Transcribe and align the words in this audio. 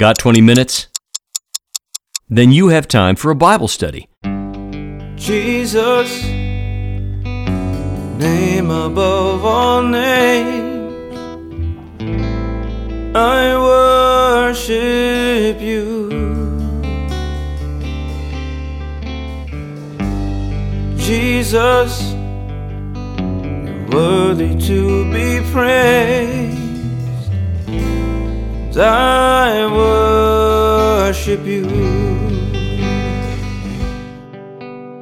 Got 0.00 0.16
20 0.16 0.40
minutes? 0.40 0.88
Then 2.30 2.52
you 2.52 2.68
have 2.68 2.88
time 2.88 3.16
for 3.16 3.30
a 3.30 3.34
Bible 3.34 3.68
study. 3.68 4.08
Jesus, 5.14 6.24
name 8.18 8.70
above 8.70 9.44
all 9.44 9.82
names, 9.82 11.14
I 13.14 13.54
worship 14.48 15.60
you. 15.60 16.08
Jesus, 20.96 22.00
you're 23.66 23.86
worthy 23.90 24.56
to 24.66 25.12
be 25.12 25.42
praised. 25.52 26.59
And 28.70 28.82
I 28.82 29.66
worship 31.02 31.44
you. 31.44 31.66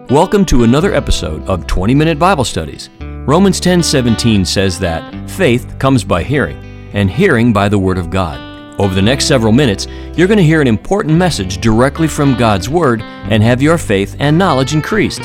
Welcome 0.08 0.46
to 0.46 0.64
another 0.64 0.94
episode 0.94 1.46
of 1.46 1.66
20 1.66 1.94
Minute 1.94 2.18
Bible 2.18 2.44
Studies. 2.44 2.88
Romans 3.00 3.60
10:17 3.60 4.46
says 4.46 4.78
that 4.78 5.28
faith 5.28 5.78
comes 5.78 6.02
by 6.02 6.22
hearing, 6.22 6.56
and 6.94 7.10
hearing 7.10 7.52
by 7.52 7.68
the 7.68 7.78
word 7.78 7.98
of 7.98 8.08
God. 8.08 8.40
Over 8.80 8.94
the 8.94 9.02
next 9.02 9.26
several 9.26 9.52
minutes, 9.52 9.86
you're 10.16 10.28
going 10.28 10.38
to 10.38 10.42
hear 10.42 10.62
an 10.62 10.66
important 10.66 11.14
message 11.18 11.60
directly 11.60 12.08
from 12.08 12.38
God's 12.38 12.70
word 12.70 13.02
and 13.02 13.42
have 13.42 13.60
your 13.60 13.76
faith 13.76 14.16
and 14.18 14.38
knowledge 14.38 14.72
increased. 14.72 15.20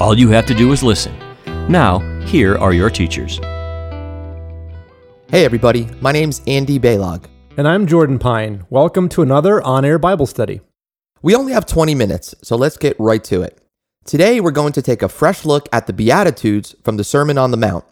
All 0.00 0.18
you 0.18 0.30
have 0.30 0.46
to 0.46 0.54
do 0.54 0.72
is 0.72 0.82
listen. 0.82 1.14
Now, 1.68 2.00
here 2.26 2.58
are 2.58 2.72
your 2.72 2.90
teachers. 2.90 3.38
Hey 5.30 5.44
everybody, 5.44 5.88
my 6.00 6.10
name's 6.10 6.42
Andy 6.48 6.80
Baylog. 6.80 7.26
And 7.56 7.68
I'm 7.68 7.86
Jordan 7.86 8.18
Pine. 8.18 8.66
Welcome 8.68 9.08
to 9.10 9.22
another 9.22 9.62
on 9.62 9.84
air 9.84 9.96
Bible 9.96 10.26
study. 10.26 10.60
We 11.22 11.36
only 11.36 11.52
have 11.52 11.66
20 11.66 11.94
minutes, 11.94 12.34
so 12.42 12.56
let's 12.56 12.76
get 12.76 12.98
right 12.98 13.22
to 13.24 13.42
it. 13.42 13.56
Today 14.04 14.40
we're 14.40 14.50
going 14.50 14.72
to 14.72 14.82
take 14.82 15.02
a 15.02 15.08
fresh 15.08 15.44
look 15.44 15.68
at 15.72 15.86
the 15.86 15.92
Beatitudes 15.92 16.74
from 16.82 16.96
the 16.96 17.04
Sermon 17.04 17.38
on 17.38 17.52
the 17.52 17.56
Mount. 17.56 17.84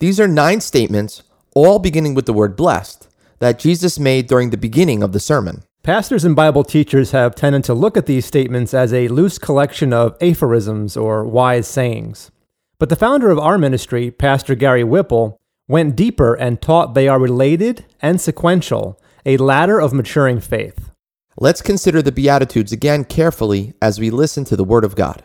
These 0.00 0.18
are 0.18 0.26
nine 0.26 0.60
statements, 0.60 1.22
all 1.54 1.78
beginning 1.78 2.14
with 2.14 2.26
the 2.26 2.32
word 2.32 2.56
blessed, 2.56 3.06
that 3.38 3.60
Jesus 3.60 4.00
made 4.00 4.26
during 4.26 4.50
the 4.50 4.56
beginning 4.56 5.04
of 5.04 5.12
the 5.12 5.20
sermon. 5.20 5.62
Pastors 5.84 6.24
and 6.24 6.34
Bible 6.34 6.64
teachers 6.64 7.12
have 7.12 7.36
tended 7.36 7.62
to 7.64 7.74
look 7.74 7.96
at 7.96 8.06
these 8.06 8.26
statements 8.26 8.74
as 8.74 8.92
a 8.92 9.06
loose 9.06 9.38
collection 9.38 9.92
of 9.92 10.16
aphorisms 10.20 10.96
or 10.96 11.24
wise 11.24 11.68
sayings. 11.68 12.32
But 12.80 12.88
the 12.88 12.96
founder 12.96 13.30
of 13.30 13.38
our 13.38 13.58
ministry, 13.58 14.10
Pastor 14.10 14.56
Gary 14.56 14.82
Whipple, 14.82 15.40
went 15.68 15.94
deeper 15.94 16.34
and 16.34 16.60
taught 16.60 16.94
they 16.94 17.06
are 17.06 17.20
related 17.20 17.84
and 18.02 18.20
sequential, 18.20 19.00
a 19.26 19.38
ladder 19.38 19.80
of 19.80 19.94
maturing 19.94 20.38
faith. 20.38 20.90
Let's 21.38 21.62
consider 21.62 22.02
the 22.02 22.12
Beatitudes 22.12 22.72
again 22.72 23.04
carefully 23.04 23.72
as 23.80 23.98
we 23.98 24.10
listen 24.10 24.44
to 24.44 24.54
the 24.54 24.64
Word 24.64 24.84
of 24.84 24.96
God. 24.96 25.24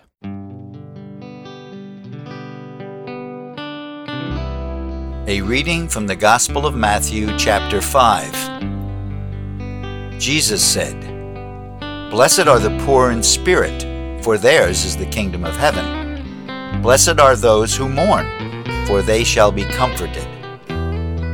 A 5.28 5.42
reading 5.42 5.90
from 5.90 6.08
the 6.08 6.16
Gospel 6.16 6.66
of 6.66 6.76
Matthew, 6.76 7.38
chapter 7.38 7.82
5. 7.82 10.18
Jesus 10.18 10.64
said, 10.64 10.98
Blessed 12.10 12.48
are 12.48 12.60
the 12.60 12.82
poor 12.86 13.12
in 13.12 13.22
spirit, 13.22 13.84
for 14.24 14.38
theirs 14.38 14.86
is 14.86 14.96
the 14.96 15.08
kingdom 15.08 15.44
of 15.44 15.58
heaven. 15.58 16.82
Blessed 16.82 17.20
are 17.20 17.36
those 17.36 17.76
who 17.76 17.90
mourn, 17.90 18.26
for 18.88 19.02
they 19.02 19.26
shall 19.26 19.52
be 19.52 19.66
comforted. 19.66 20.26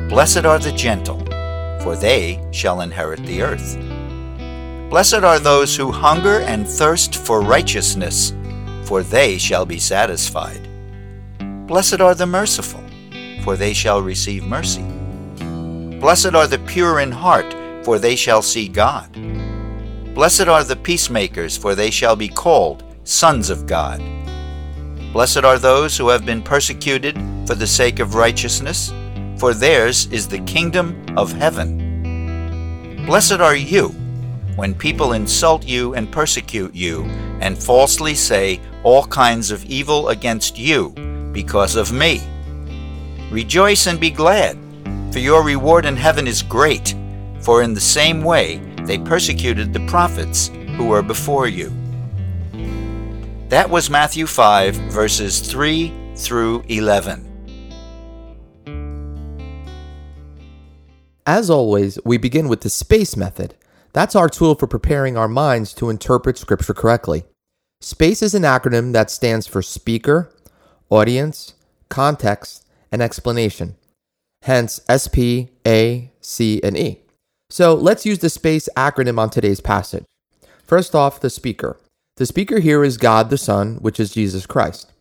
Blessed 0.10 0.46
are 0.46 0.60
the 0.60 0.72
gentle, 0.72 1.22
for 1.86 1.96
they 1.96 2.44
shall 2.50 2.82
inherit 2.82 3.24
the 3.28 3.44
earth. 3.44 3.78
Blessed 4.90 5.24
are 5.24 5.38
those 5.38 5.76
who 5.76 5.92
hunger 5.92 6.40
and 6.40 6.68
thirst 6.68 7.16
for 7.16 7.42
righteousness, 7.42 8.34
for 8.86 9.04
they 9.04 9.38
shall 9.38 9.68
be 9.68 9.78
satisfied. 9.78 10.68
Blessed 11.68 12.02
are 12.02 12.16
the 12.16 12.26
merciful, 12.26 12.84
for 13.44 13.56
they 13.56 13.72
shall 13.72 14.02
receive 14.02 14.44
mercy. 14.44 14.82
Blessed 16.00 16.34
are 16.34 16.48
the 16.48 16.58
pure 16.66 17.02
in 17.02 17.12
heart, 17.12 17.56
for 17.86 18.00
they 18.00 18.16
shall 18.16 18.42
see 18.42 18.68
God. 18.68 19.14
Blessed 20.16 20.48
are 20.48 20.64
the 20.64 20.76
peacemakers, 20.76 21.56
for 21.56 21.76
they 21.76 21.92
shall 21.92 22.16
be 22.16 22.30
called 22.30 22.84
sons 23.04 23.52
of 23.52 23.68
God. 23.68 24.02
Blessed 25.14 25.44
are 25.44 25.60
those 25.60 25.96
who 25.96 26.08
have 26.08 26.26
been 26.26 26.42
persecuted 26.42 27.16
for 27.46 27.54
the 27.54 27.68
sake 27.68 28.00
of 28.00 28.16
righteousness, 28.16 28.92
for 29.38 29.54
theirs 29.54 30.08
is 30.08 30.28
the 30.28 30.40
kingdom 30.42 31.06
of 31.16 31.32
heaven. 31.32 33.06
Blessed 33.06 33.40
are 33.40 33.56
you 33.56 33.90
when 34.56 34.74
people 34.74 35.14
insult 35.14 35.66
you 35.66 35.94
and 35.96 36.12
persecute 36.12 36.74
you, 36.74 37.04
and 37.42 37.62
falsely 37.62 38.16
say 38.16 38.60
all 38.84 39.06
kinds 39.06 39.52
of 39.52 39.66
evil 39.66 40.10
against 40.10 40.58
you 40.58 40.90
because 41.34 41.76
of 41.76 41.92
me. 41.92 42.22
Rejoice 43.30 43.88
and 43.88 44.00
be 44.00 44.10
glad, 44.10 44.58
for 45.12 45.20
your 45.20 45.44
reward 45.44 45.86
in 45.86 45.98
heaven 45.98 46.26
is 46.28 46.42
great, 46.42 46.96
for 47.42 47.64
in 47.64 47.74
the 47.74 47.82
same 47.82 48.24
way 48.24 48.58
they 48.84 48.98
persecuted 48.98 49.74
the 49.74 49.86
prophets 49.88 50.48
who 50.78 50.86
were 50.86 51.02
before 51.02 51.48
you. 51.48 51.72
That 53.50 53.70
was 53.70 53.90
Matthew 53.90 54.26
5, 54.26 54.76
verses 54.76 55.40
3 55.40 55.94
through 56.16 56.64
11. 56.70 57.25
As 61.26 61.50
always, 61.50 61.98
we 62.06 62.18
begin 62.18 62.48
with 62.48 62.62
the 62.62 62.70
SPACE 62.70 63.18
method. 63.18 63.56
That's 63.94 64.16
our 64.16 64.30
tool 64.30 64.54
for 64.54 64.68
preparing 64.68 65.18
our 65.18 65.28
minds 65.28 65.74
to 65.76 65.90
interpret 65.90 66.38
Scripture 66.38 66.76
correctly. 66.76 67.24
SPACE 67.82 68.22
is 68.22 68.36
an 68.36 68.44
acronym 68.44 68.94
that 68.94 69.10
stands 69.10 69.48
for 69.48 69.64
Speaker, 69.64 70.32
Audience, 70.92 71.56
Context, 71.90 72.68
and 72.92 73.02
Explanation. 73.02 73.76
Hence 74.44 74.80
SP, 74.86 75.50
A, 75.66 76.12
C, 76.22 76.62
and 76.64 76.78
E. 76.78 77.00
So 77.50 77.74
let's 77.74 78.06
use 78.06 78.20
the 78.20 78.30
SPACE 78.30 78.70
acronym 78.78 79.18
on 79.18 79.32
today's 79.32 79.62
passage. 79.62 80.06
First 80.64 80.94
off, 80.94 81.20
the 81.20 81.32
speaker. 81.32 81.78
The 82.18 82.28
speaker 82.28 82.60
here 82.60 82.84
is 82.84 82.98
God 82.98 83.32
the 83.32 83.38
Son, 83.38 83.78
which 83.78 84.00
is 84.00 84.14
Jesus 84.14 84.46
Christ. 84.46 84.92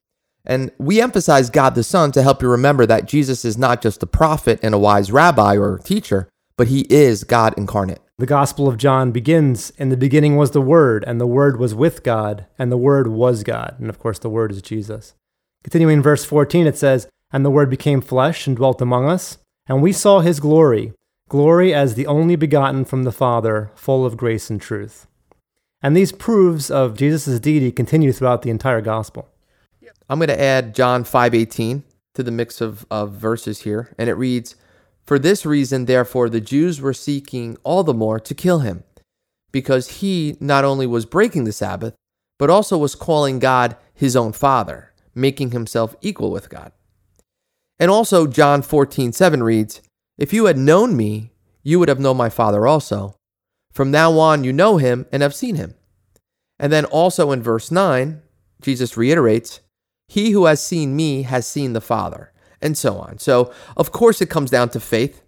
And 0.47 0.71
we 0.79 1.01
emphasize 1.01 1.49
God 1.49 1.75
the 1.75 1.83
Son 1.83 2.13
to 2.13 2.23
help 2.23 2.43
you 2.43 2.49
remember 2.49 2.85
that 2.87 3.07
Jesus 3.07 3.45
is 3.45 3.57
not 3.57 3.81
just 3.81 4.03
a 4.03 4.07
prophet 4.07 4.61
and 4.63 4.75
a 4.75 4.79
wise 4.79 5.11
rabbi 5.11 5.57
or 5.57 5.79
teacher, 5.79 6.29
but 6.57 6.69
he 6.69 6.83
is 6.91 7.25
God 7.25 7.55
incarnate. 7.57 8.01
The 8.19 8.27
Gospel 8.27 8.69
of 8.69 8.77
John 8.77 9.11
begins 9.11 9.71
In 9.71 9.89
the 9.89 9.97
beginning 9.97 10.37
was 10.37 10.53
the 10.53 10.61
Word, 10.61 11.03
and 11.07 11.21
the 11.21 11.27
Word 11.27 11.59
was 11.59 11.75
with 11.75 12.05
God, 12.05 12.47
and 12.59 12.71
the 12.71 12.77
Word 12.77 13.09
was 13.09 13.43
God. 13.43 13.77
And 13.81 13.89
of 13.89 13.99
course, 13.99 14.19
the 14.19 14.31
Word 14.31 14.53
is 14.53 14.63
Jesus. 14.63 15.15
Continuing 15.65 15.99
in 15.99 16.03
verse 16.03 16.25
14, 16.25 16.67
it 16.67 16.77
says, 16.77 17.09
And 17.33 17.45
the 17.45 17.51
Word 17.51 17.71
became 17.71 18.01
flesh 18.01 18.47
and 18.47 18.57
dwelt 18.57 18.81
among 18.81 19.09
us, 19.09 19.39
and 19.67 19.83
we 19.83 19.93
saw 19.93 20.21
his 20.21 20.39
glory, 20.39 20.93
glory 21.29 21.75
as 21.75 21.95
the 21.95 22.07
only 22.07 22.37
begotten 22.37 22.85
from 22.85 23.03
the 23.03 23.11
Father, 23.11 23.73
full 23.75 24.07
of 24.07 24.17
grace 24.17 24.49
and 24.49 24.61
truth. 24.61 25.09
And 25.83 25.97
these 25.97 26.13
proofs 26.13 26.71
of 26.71 26.97
Jesus' 26.97 27.41
deity 27.41 27.73
continue 27.73 28.13
throughout 28.13 28.43
the 28.43 28.51
entire 28.51 28.81
Gospel. 28.81 29.29
I'm 30.09 30.19
going 30.19 30.29
to 30.29 30.41
add 30.41 30.75
John 30.75 31.05
5:18 31.05 31.83
to 32.15 32.23
the 32.23 32.31
mix 32.31 32.61
of, 32.61 32.87
of 32.91 33.13
verses 33.13 33.63
here, 33.63 33.95
and 33.99 34.09
it 34.09 34.15
reads, 34.15 34.55
"For 35.07 35.19
this 35.19 35.47
reason, 35.47 35.87
therefore, 35.87 36.29
the 36.29 36.41
Jews 36.41 36.81
were 36.81 36.93
seeking 36.93 37.57
all 37.65 37.83
the 37.83 37.95
more 37.95 38.21
to 38.21 38.35
kill 38.35 38.61
him, 38.61 38.85
because 39.51 40.01
he 40.01 40.37
not 40.41 40.65
only 40.65 40.87
was 40.87 41.07
breaking 41.07 41.45
the 41.45 41.53
Sabbath, 41.53 41.95
but 42.39 42.51
also 42.51 42.77
was 42.77 42.95
calling 42.95 43.39
God 43.39 43.77
his 43.95 44.15
own 44.15 44.33
Father, 44.33 44.93
making 45.15 45.53
himself 45.53 45.97
equal 46.01 46.31
with 46.31 46.51
God." 46.51 46.73
And 47.79 47.91
also 47.91 48.27
John 48.27 48.63
14:7 48.63 49.43
reads, 49.43 49.81
"If 50.19 50.33
you 50.33 50.45
had 50.45 50.59
known 50.59 50.97
me, 50.97 51.33
you 51.63 51.79
would 51.79 51.89
have 51.89 51.99
known 51.99 52.17
my 52.17 52.29
Father 52.29 52.67
also. 52.67 53.17
From 53.73 53.91
now 53.91 54.19
on, 54.19 54.45
you 54.45 54.53
know 54.53 54.77
him 54.77 55.07
and 55.11 55.23
have 55.23 55.35
seen 55.35 55.57
him." 55.57 55.75
And 56.59 56.73
then 56.73 56.85
also 56.85 57.33
in 57.33 57.43
verse 57.43 57.71
9, 57.71 58.23
Jesus 58.61 58.97
reiterates, 58.97 59.61
he 60.09 60.31
who 60.31 60.47
has 60.47 60.63
seen 60.63 60.97
me 60.97 61.23
has 61.23 61.47
seen 61.47 61.73
the 61.73 61.81
Father, 61.81 62.33
and 62.61 62.77
so 62.77 62.99
on. 62.99 63.19
So, 63.19 63.53
of 63.77 63.93
course, 63.93 64.21
it 64.21 64.31
comes 64.31 64.51
down 64.51 64.71
to 64.71 64.81
faith. 64.81 65.23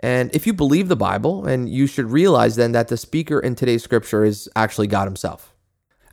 And 0.00 0.34
if 0.34 0.46
you 0.46 0.52
believe 0.52 0.88
the 0.88 0.96
Bible, 0.96 1.46
and 1.46 1.68
you 1.68 1.86
should 1.86 2.10
realize 2.10 2.56
then 2.56 2.72
that 2.72 2.88
the 2.88 2.96
speaker 2.96 3.40
in 3.40 3.54
today's 3.54 3.82
scripture 3.82 4.24
is 4.24 4.48
actually 4.54 4.86
God 4.86 5.06
Himself. 5.06 5.54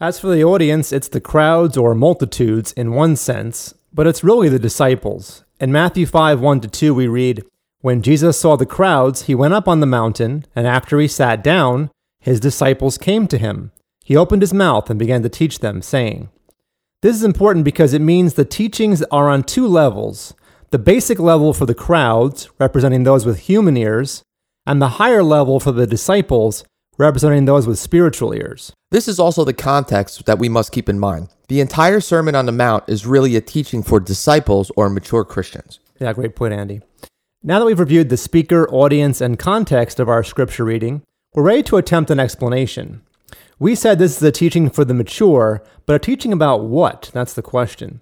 As 0.01 0.19
for 0.19 0.27
the 0.27 0.43
audience, 0.43 0.91
it's 0.91 1.07
the 1.07 1.21
crowds 1.21 1.77
or 1.77 1.95
multitudes 1.95 2.73
in 2.73 2.91
one 2.91 3.15
sense, 3.15 3.73
but 3.93 4.07
it's 4.07 4.23
really 4.23 4.49
the 4.49 4.59
disciples. 4.59 5.45
In 5.59 5.71
Matthew 5.71 6.05
5 6.05 6.41
1 6.41 6.61
to 6.61 6.67
2, 6.67 6.93
we 6.93 7.07
read, 7.07 7.43
When 7.79 8.01
Jesus 8.01 8.37
saw 8.39 8.57
the 8.57 8.65
crowds, 8.65 9.23
he 9.23 9.35
went 9.35 9.53
up 9.53 9.67
on 9.67 9.79
the 9.79 9.85
mountain, 9.85 10.45
and 10.55 10.67
after 10.67 10.99
he 10.99 11.07
sat 11.07 11.43
down, 11.43 11.91
his 12.19 12.39
disciples 12.39 12.97
came 12.97 13.27
to 13.27 13.37
him. 13.37 13.71
He 14.03 14.17
opened 14.17 14.41
his 14.41 14.53
mouth 14.53 14.89
and 14.89 14.99
began 14.99 15.23
to 15.23 15.29
teach 15.29 15.59
them, 15.59 15.81
saying, 15.81 16.29
This 17.01 17.15
is 17.15 17.23
important 17.23 17.65
because 17.65 17.93
it 17.93 18.01
means 18.01 18.33
the 18.33 18.45
teachings 18.45 19.03
are 19.11 19.29
on 19.29 19.43
two 19.43 19.67
levels 19.67 20.33
the 20.71 20.79
basic 20.79 21.19
level 21.19 21.53
for 21.53 21.65
the 21.65 21.75
crowds, 21.75 22.49
representing 22.59 23.03
those 23.03 23.25
with 23.25 23.39
human 23.41 23.77
ears, 23.77 24.23
and 24.65 24.81
the 24.81 24.97
higher 24.99 25.23
level 25.23 25.59
for 25.59 25.71
the 25.71 25.87
disciples, 25.87 26.65
representing 26.97 27.45
those 27.45 27.67
with 27.67 27.79
spiritual 27.79 28.33
ears. 28.33 28.73
This 28.91 29.07
is 29.07 29.19
also 29.19 29.45
the 29.45 29.53
context 29.53 30.25
that 30.25 30.39
we 30.39 30.49
must 30.49 30.71
keep 30.71 30.89
in 30.89 30.99
mind. 30.99 31.29
The 31.47 31.61
entire 31.61 32.01
Sermon 32.01 32.35
on 32.35 32.45
the 32.45 32.51
Mount 32.51 32.83
is 32.87 33.05
really 33.05 33.35
a 33.35 33.41
teaching 33.41 33.83
for 33.83 33.99
disciples 33.99 34.71
or 34.75 34.89
mature 34.89 35.23
Christians. 35.23 35.79
Yeah, 35.99 36.11
great 36.13 36.35
point, 36.35 36.53
Andy. 36.53 36.81
Now 37.43 37.59
that 37.59 37.65
we've 37.65 37.79
reviewed 37.79 38.09
the 38.09 38.17
speaker, 38.17 38.67
audience, 38.69 39.21
and 39.21 39.37
context 39.37 39.99
of 39.99 40.09
our 40.09 40.23
scripture 40.23 40.65
reading, 40.65 41.03
we're 41.33 41.43
ready 41.43 41.63
to 41.63 41.77
attempt 41.77 42.09
an 42.09 42.19
explanation. 42.19 43.01
We 43.57 43.73
said 43.75 43.99
this 43.99 44.17
is 44.17 44.23
a 44.23 44.31
teaching 44.31 44.69
for 44.69 44.83
the 44.83 44.93
mature, 44.93 45.63
but 45.85 45.95
a 45.95 45.99
teaching 45.99 46.33
about 46.33 46.65
what? 46.65 47.09
That's 47.13 47.33
the 47.33 47.41
question. 47.41 48.01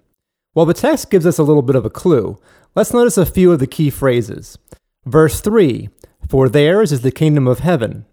Well, 0.54 0.66
the 0.66 0.74
text 0.74 1.10
gives 1.10 1.26
us 1.26 1.38
a 1.38 1.42
little 1.42 1.62
bit 1.62 1.76
of 1.76 1.84
a 1.84 1.90
clue. 1.90 2.38
Let's 2.74 2.92
notice 2.92 3.16
a 3.16 3.26
few 3.26 3.52
of 3.52 3.60
the 3.60 3.66
key 3.66 3.90
phrases. 3.90 4.58
Verse 5.04 5.40
3 5.40 5.90
For 6.28 6.48
theirs 6.48 6.90
is 6.90 7.02
the 7.02 7.12
kingdom 7.12 7.46
of 7.46 7.60
heaven. 7.60 8.04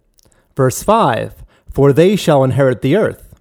Verse 0.56 0.84
5 0.84 1.44
For 1.72 1.92
they 1.94 2.16
shall 2.16 2.44
inherit 2.44 2.82
the 2.82 2.96
earth. 2.96 3.34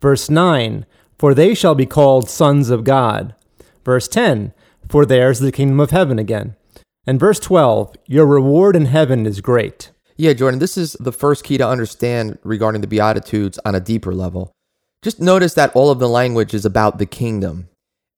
Verse 0.00 0.30
9 0.30 0.86
For 1.18 1.34
they 1.34 1.54
shall 1.54 1.74
be 1.74 1.86
called 1.86 2.28
sons 2.28 2.70
of 2.70 2.84
God. 2.84 3.34
Verse 3.84 4.06
10 4.06 4.52
For 4.88 5.04
theirs 5.04 5.38
is 5.38 5.46
the 5.46 5.52
kingdom 5.52 5.80
of 5.80 5.90
heaven 5.90 6.18
again. 6.18 6.54
And 7.06 7.18
verse 7.18 7.40
12 7.40 7.96
Your 8.06 8.26
reward 8.26 8.76
in 8.76 8.86
heaven 8.86 9.26
is 9.26 9.40
great. 9.40 9.90
Yeah, 10.22 10.34
Jordan, 10.34 10.60
this 10.60 10.78
is 10.78 10.92
the 11.00 11.10
first 11.10 11.42
key 11.42 11.58
to 11.58 11.66
understand 11.66 12.38
regarding 12.44 12.80
the 12.80 12.86
Beatitudes 12.86 13.58
on 13.64 13.74
a 13.74 13.80
deeper 13.80 14.14
level. 14.14 14.52
Just 15.02 15.18
notice 15.18 15.54
that 15.54 15.74
all 15.74 15.90
of 15.90 15.98
the 15.98 16.08
language 16.08 16.54
is 16.54 16.64
about 16.64 16.98
the 16.98 17.06
kingdom. 17.06 17.68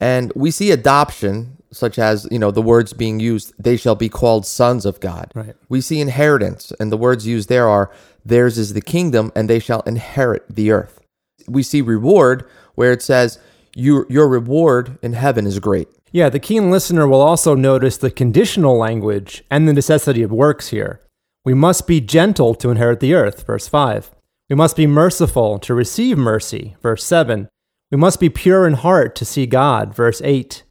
And 0.00 0.30
we 0.36 0.50
see 0.50 0.70
adoption, 0.70 1.56
such 1.72 1.98
as, 1.98 2.28
you 2.30 2.38
know, 2.38 2.50
the 2.50 2.60
words 2.60 2.92
being 2.92 3.20
used, 3.20 3.54
they 3.58 3.78
shall 3.78 3.94
be 3.94 4.10
called 4.10 4.44
sons 4.44 4.84
of 4.84 5.00
God. 5.00 5.32
Right. 5.34 5.56
We 5.70 5.80
see 5.80 5.98
inheritance, 5.98 6.74
and 6.78 6.92
the 6.92 6.98
words 6.98 7.26
used 7.26 7.48
there 7.48 7.70
are, 7.70 7.90
theirs 8.22 8.58
is 8.58 8.74
the 8.74 8.82
kingdom, 8.82 9.32
and 9.34 9.48
they 9.48 9.58
shall 9.58 9.80
inherit 9.86 10.44
the 10.50 10.72
earth. 10.72 11.00
We 11.48 11.62
see 11.62 11.80
reward, 11.80 12.46
where 12.74 12.92
it 12.92 13.00
says, 13.00 13.38
your, 13.74 14.04
your 14.10 14.28
reward 14.28 14.98
in 15.00 15.14
heaven 15.14 15.46
is 15.46 15.58
great. 15.58 15.88
Yeah, 16.12 16.28
the 16.28 16.38
keen 16.38 16.70
listener 16.70 17.08
will 17.08 17.22
also 17.22 17.54
notice 17.54 17.96
the 17.96 18.10
conditional 18.10 18.76
language 18.76 19.42
and 19.50 19.66
the 19.66 19.72
necessity 19.72 20.22
of 20.22 20.30
works 20.30 20.68
here. 20.68 21.00
We 21.44 21.52
must 21.52 21.86
be 21.86 22.00
gentle 22.00 22.54
to 22.54 22.70
inherit 22.70 23.00
the 23.00 23.12
earth, 23.12 23.46
verse 23.46 23.68
5. 23.68 24.10
We 24.48 24.56
must 24.56 24.76
be 24.76 24.86
merciful 24.86 25.58
to 25.58 25.74
receive 25.74 26.16
mercy, 26.16 26.76
verse 26.80 27.04
7. 27.04 27.48
We 27.90 27.98
must 27.98 28.18
be 28.18 28.30
pure 28.30 28.66
in 28.66 28.74
heart 28.74 29.14
to 29.16 29.26
see 29.26 29.44
God, 29.44 29.94
verse 29.94 30.22
8. 30.24 30.62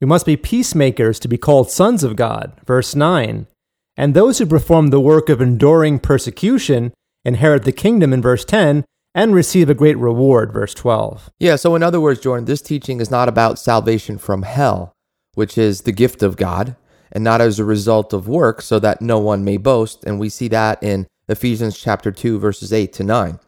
We 0.00 0.06
must 0.06 0.26
be 0.26 0.36
peacemakers 0.36 1.18
to 1.20 1.28
be 1.28 1.36
called 1.36 1.70
sons 1.70 2.04
of 2.04 2.14
God, 2.14 2.52
verse 2.64 2.94
9. 2.94 3.48
And 3.96 4.14
those 4.14 4.38
who 4.38 4.46
perform 4.46 4.88
the 4.88 5.00
work 5.00 5.28
of 5.28 5.40
enduring 5.40 5.98
persecution 5.98 6.92
inherit 7.24 7.64
the 7.64 7.72
kingdom 7.72 8.12
in 8.12 8.22
verse 8.22 8.44
10 8.44 8.84
and 9.14 9.34
receive 9.34 9.68
a 9.68 9.74
great 9.74 9.98
reward, 9.98 10.52
verse 10.52 10.74
12. 10.74 11.28
Yeah, 11.40 11.56
so 11.56 11.74
in 11.74 11.82
other 11.82 12.00
words, 12.00 12.20
Jordan, 12.20 12.44
this 12.44 12.62
teaching 12.62 13.00
is 13.00 13.10
not 13.10 13.28
about 13.28 13.58
salvation 13.58 14.16
from 14.16 14.42
hell, 14.42 14.92
which 15.34 15.58
is 15.58 15.82
the 15.82 15.92
gift 15.92 16.22
of 16.22 16.36
God 16.36 16.76
and 17.12 17.24
not 17.24 17.40
as 17.40 17.58
a 17.58 17.64
result 17.64 18.12
of 18.12 18.28
work, 18.28 18.62
so 18.62 18.78
that 18.78 19.02
no 19.02 19.18
one 19.18 19.44
may 19.44 19.56
boast. 19.56 20.04
And 20.04 20.18
we 20.18 20.28
see 20.28 20.48
that 20.48 20.82
in 20.82 21.06
Ephesians 21.28 21.78
chapter 21.78 22.10
2, 22.10 22.38
verses 22.38 22.72
8 22.72 22.92
to 22.94 23.04
9. 23.04 23.38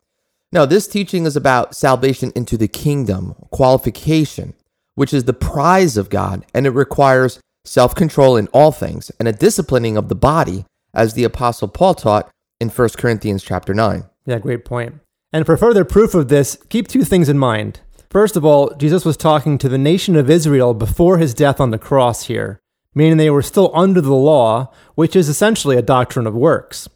Now, 0.53 0.67
this 0.67 0.87
teaching 0.87 1.25
is 1.25 1.37
about 1.37 1.75
salvation 1.75 2.31
into 2.35 2.56
the 2.56 2.69
kingdom, 2.69 3.35
qualification, 3.50 4.55
which 4.94 5.14
is 5.14 5.25
the 5.25 5.32
prize 5.32 5.97
of 5.97 6.11
God, 6.11 6.44
and 6.53 6.67
it 6.67 6.70
requires 6.70 7.41
self 7.64 7.94
control 7.94 8.37
in 8.37 8.49
all 8.49 8.73
things 8.73 9.11
and 9.19 9.26
a 9.26 9.32
disciplining 9.32 9.97
of 9.97 10.09
the 10.09 10.14
body, 10.14 10.64
as 10.93 11.14
the 11.14 11.25
Apostle 11.25 11.69
Paul 11.69 11.94
taught 11.94 12.31
in 12.61 12.69
1 12.69 12.88
Corinthians 12.99 13.43
chapter 13.43 13.73
9. 13.73 14.05
Yeah, 14.26 14.38
great 14.38 14.64
point. 14.64 15.00
And 15.32 15.47
for 15.47 15.56
further 15.56 15.85
proof 15.85 16.14
of 16.14 16.29
this, 16.29 16.59
keep 16.69 16.87
two 16.87 17.05
things 17.05 17.31
in 17.31 17.38
mind. 17.38 17.81
First 18.11 18.37
of 18.37 18.44
all, 18.44 18.75
Jesus 18.75 19.06
was 19.06 19.17
talking 19.17 19.56
to 19.56 19.70
the 19.70 19.79
nation 19.79 20.17
of 20.17 20.29
Israel 20.29 20.75
before 20.75 21.17
his 21.17 21.32
death 21.32 21.61
on 21.61 21.70
the 21.70 21.79
cross 21.79 22.25
here 22.25 22.61
meaning 22.94 23.16
they 23.16 23.30
were 23.30 23.42
still 23.42 23.70
under 23.74 24.00
the 24.00 24.14
law, 24.14 24.72
which 24.94 25.16
is 25.16 25.28
essentially 25.28 25.76
a 25.76 25.82
doctrine 25.82 26.26
of 26.26 26.34
works. 26.34 26.88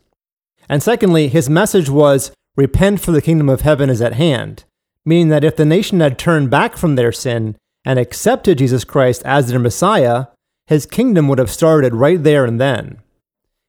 And 0.69 0.83
secondly, 0.83 1.29
his 1.29 1.49
message 1.49 1.89
was, 1.89 2.33
Repent, 2.57 3.01
for 3.01 3.13
the 3.13 3.23
kingdom 3.23 3.49
of 3.49 3.61
heaven 3.61 3.91
is 3.91 4.01
at 4.01 4.15
hand, 4.15 4.65
meaning 5.05 5.29
that 5.29 5.45
if 5.45 5.57
the 5.57 5.65
nation 5.65 6.01
had 6.01 6.19
turned 6.19 6.51
back 6.51 6.77
from 6.77 6.97
their 6.97 7.13
sin 7.13 7.57
and 7.85 7.99
accepted 7.99 8.59
Jesus 8.59 8.85
Christ 8.85 9.23
as 9.25 9.49
their 9.49 9.59
Messiah, 9.59 10.27
his 10.67 10.87
kingdom 10.87 11.29
would 11.29 11.39
have 11.39 11.51
started 11.51 11.95
right 11.95 12.23
there 12.23 12.45
and 12.45 12.61
then. 12.61 13.01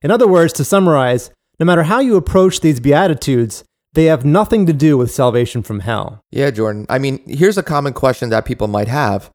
In 0.01 0.09
other 0.09 0.27
words, 0.27 0.53
to 0.53 0.63
summarize, 0.63 1.31
no 1.59 1.65
matter 1.65 1.83
how 1.83 1.99
you 1.99 2.15
approach 2.15 2.61
these 2.61 2.79
Beatitudes, 2.79 3.63
they 3.93 4.05
have 4.05 4.25
nothing 4.25 4.65
to 4.65 4.73
do 4.73 4.97
with 4.97 5.11
salvation 5.11 5.63
from 5.63 5.81
hell. 5.81 6.21
Yeah, 6.31 6.51
Jordan. 6.51 6.85
I 6.89 6.99
mean, 6.99 7.19
here's 7.27 7.57
a 7.57 7.63
common 7.63 7.93
question 7.93 8.29
that 8.29 8.45
people 8.45 8.67
might 8.67 8.87
have 8.87 9.29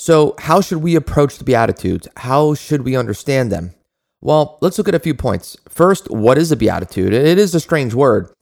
so, 0.00 0.34
how 0.38 0.62
should 0.62 0.78
we 0.78 0.96
approach 0.96 1.36
the 1.36 1.44
Beatitudes? 1.44 2.08
How 2.16 2.54
should 2.54 2.86
we 2.86 2.96
understand 2.96 3.52
them? 3.52 3.74
Well, 4.22 4.56
let's 4.62 4.78
look 4.78 4.88
at 4.88 4.94
a 4.94 4.98
few 4.98 5.14
points. 5.14 5.58
First, 5.68 6.10
what 6.10 6.38
is 6.38 6.50
a 6.50 6.56
Beatitude? 6.56 7.12
It 7.12 7.36
is 7.36 7.54
a 7.54 7.60
strange 7.60 7.92
word. 7.92 8.32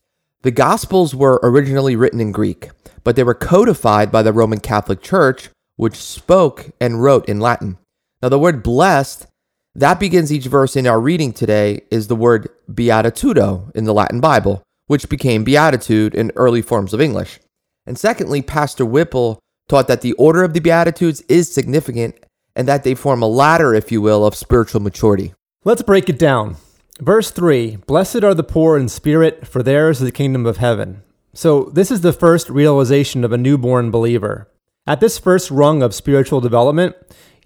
The 0.42 0.52
Gospels 0.52 1.16
were 1.16 1.40
originally 1.42 1.96
written 1.96 2.20
in 2.20 2.30
Greek, 2.30 2.70
but 3.02 3.16
they 3.16 3.24
were 3.24 3.34
codified 3.34 4.12
by 4.12 4.22
the 4.22 4.32
Roman 4.32 4.60
Catholic 4.60 5.02
Church, 5.02 5.50
which 5.74 5.96
spoke 5.96 6.70
and 6.80 7.02
wrote 7.02 7.28
in 7.28 7.40
Latin. 7.40 7.76
Now, 8.22 8.28
the 8.28 8.38
word 8.38 8.62
blessed, 8.62 9.26
that 9.74 9.98
begins 9.98 10.32
each 10.32 10.46
verse 10.46 10.76
in 10.76 10.86
our 10.86 11.00
reading 11.00 11.32
today, 11.32 11.80
is 11.90 12.06
the 12.06 12.14
word 12.14 12.48
beatitudo 12.70 13.74
in 13.74 13.82
the 13.82 13.92
Latin 13.92 14.20
Bible, 14.20 14.62
which 14.86 15.08
became 15.08 15.42
beatitude 15.42 16.14
in 16.14 16.30
early 16.36 16.62
forms 16.62 16.94
of 16.94 17.00
English. 17.00 17.40
And 17.84 17.98
secondly, 17.98 18.42
Pastor 18.42 18.86
Whipple 18.86 19.40
taught 19.68 19.88
that 19.88 20.00
the 20.00 20.14
order 20.14 20.42
of 20.42 20.54
the 20.54 20.60
Beatitudes 20.60 21.20
is 21.28 21.52
significant 21.52 22.16
and 22.56 22.66
that 22.66 22.82
they 22.82 22.94
form 22.94 23.22
a 23.22 23.28
ladder, 23.28 23.74
if 23.74 23.92
you 23.92 24.00
will, 24.02 24.26
of 24.26 24.34
spiritual 24.34 24.80
maturity. 24.80 25.34
Let's 25.64 25.82
break 25.82 26.08
it 26.08 26.18
down. 26.18 26.56
Verse 27.00 27.30
3 27.30 27.76
Blessed 27.86 28.24
are 28.24 28.34
the 28.34 28.42
poor 28.42 28.76
in 28.76 28.88
spirit, 28.88 29.46
for 29.46 29.62
theirs 29.62 29.98
is 30.00 30.06
the 30.06 30.12
kingdom 30.12 30.46
of 30.46 30.56
heaven. 30.56 31.02
So, 31.32 31.64
this 31.74 31.90
is 31.90 32.00
the 32.00 32.12
first 32.12 32.50
realization 32.50 33.22
of 33.22 33.32
a 33.32 33.38
newborn 33.38 33.90
believer. 33.90 34.48
At 34.86 35.00
this 35.00 35.18
first 35.18 35.50
rung 35.50 35.82
of 35.82 35.94
spiritual 35.94 36.40
development, 36.40 36.96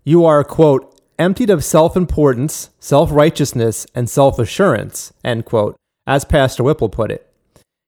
you 0.05 0.25
are, 0.25 0.45
quote, 0.45 1.01
emptied 1.19 1.51
of 1.51 1.65
self 1.65 1.97
importance, 1.97 2.71
self 2.79 3.11
righteousness, 3.13 3.87
and 3.95 4.09
self 4.09 4.39
assurance, 4.39 5.13
end 5.25 5.45
quote, 5.45 5.77
as 6.07 6.25
Pastor 6.25 6.63
Whipple 6.63 6.89
put 6.89 7.11
it. 7.11 7.29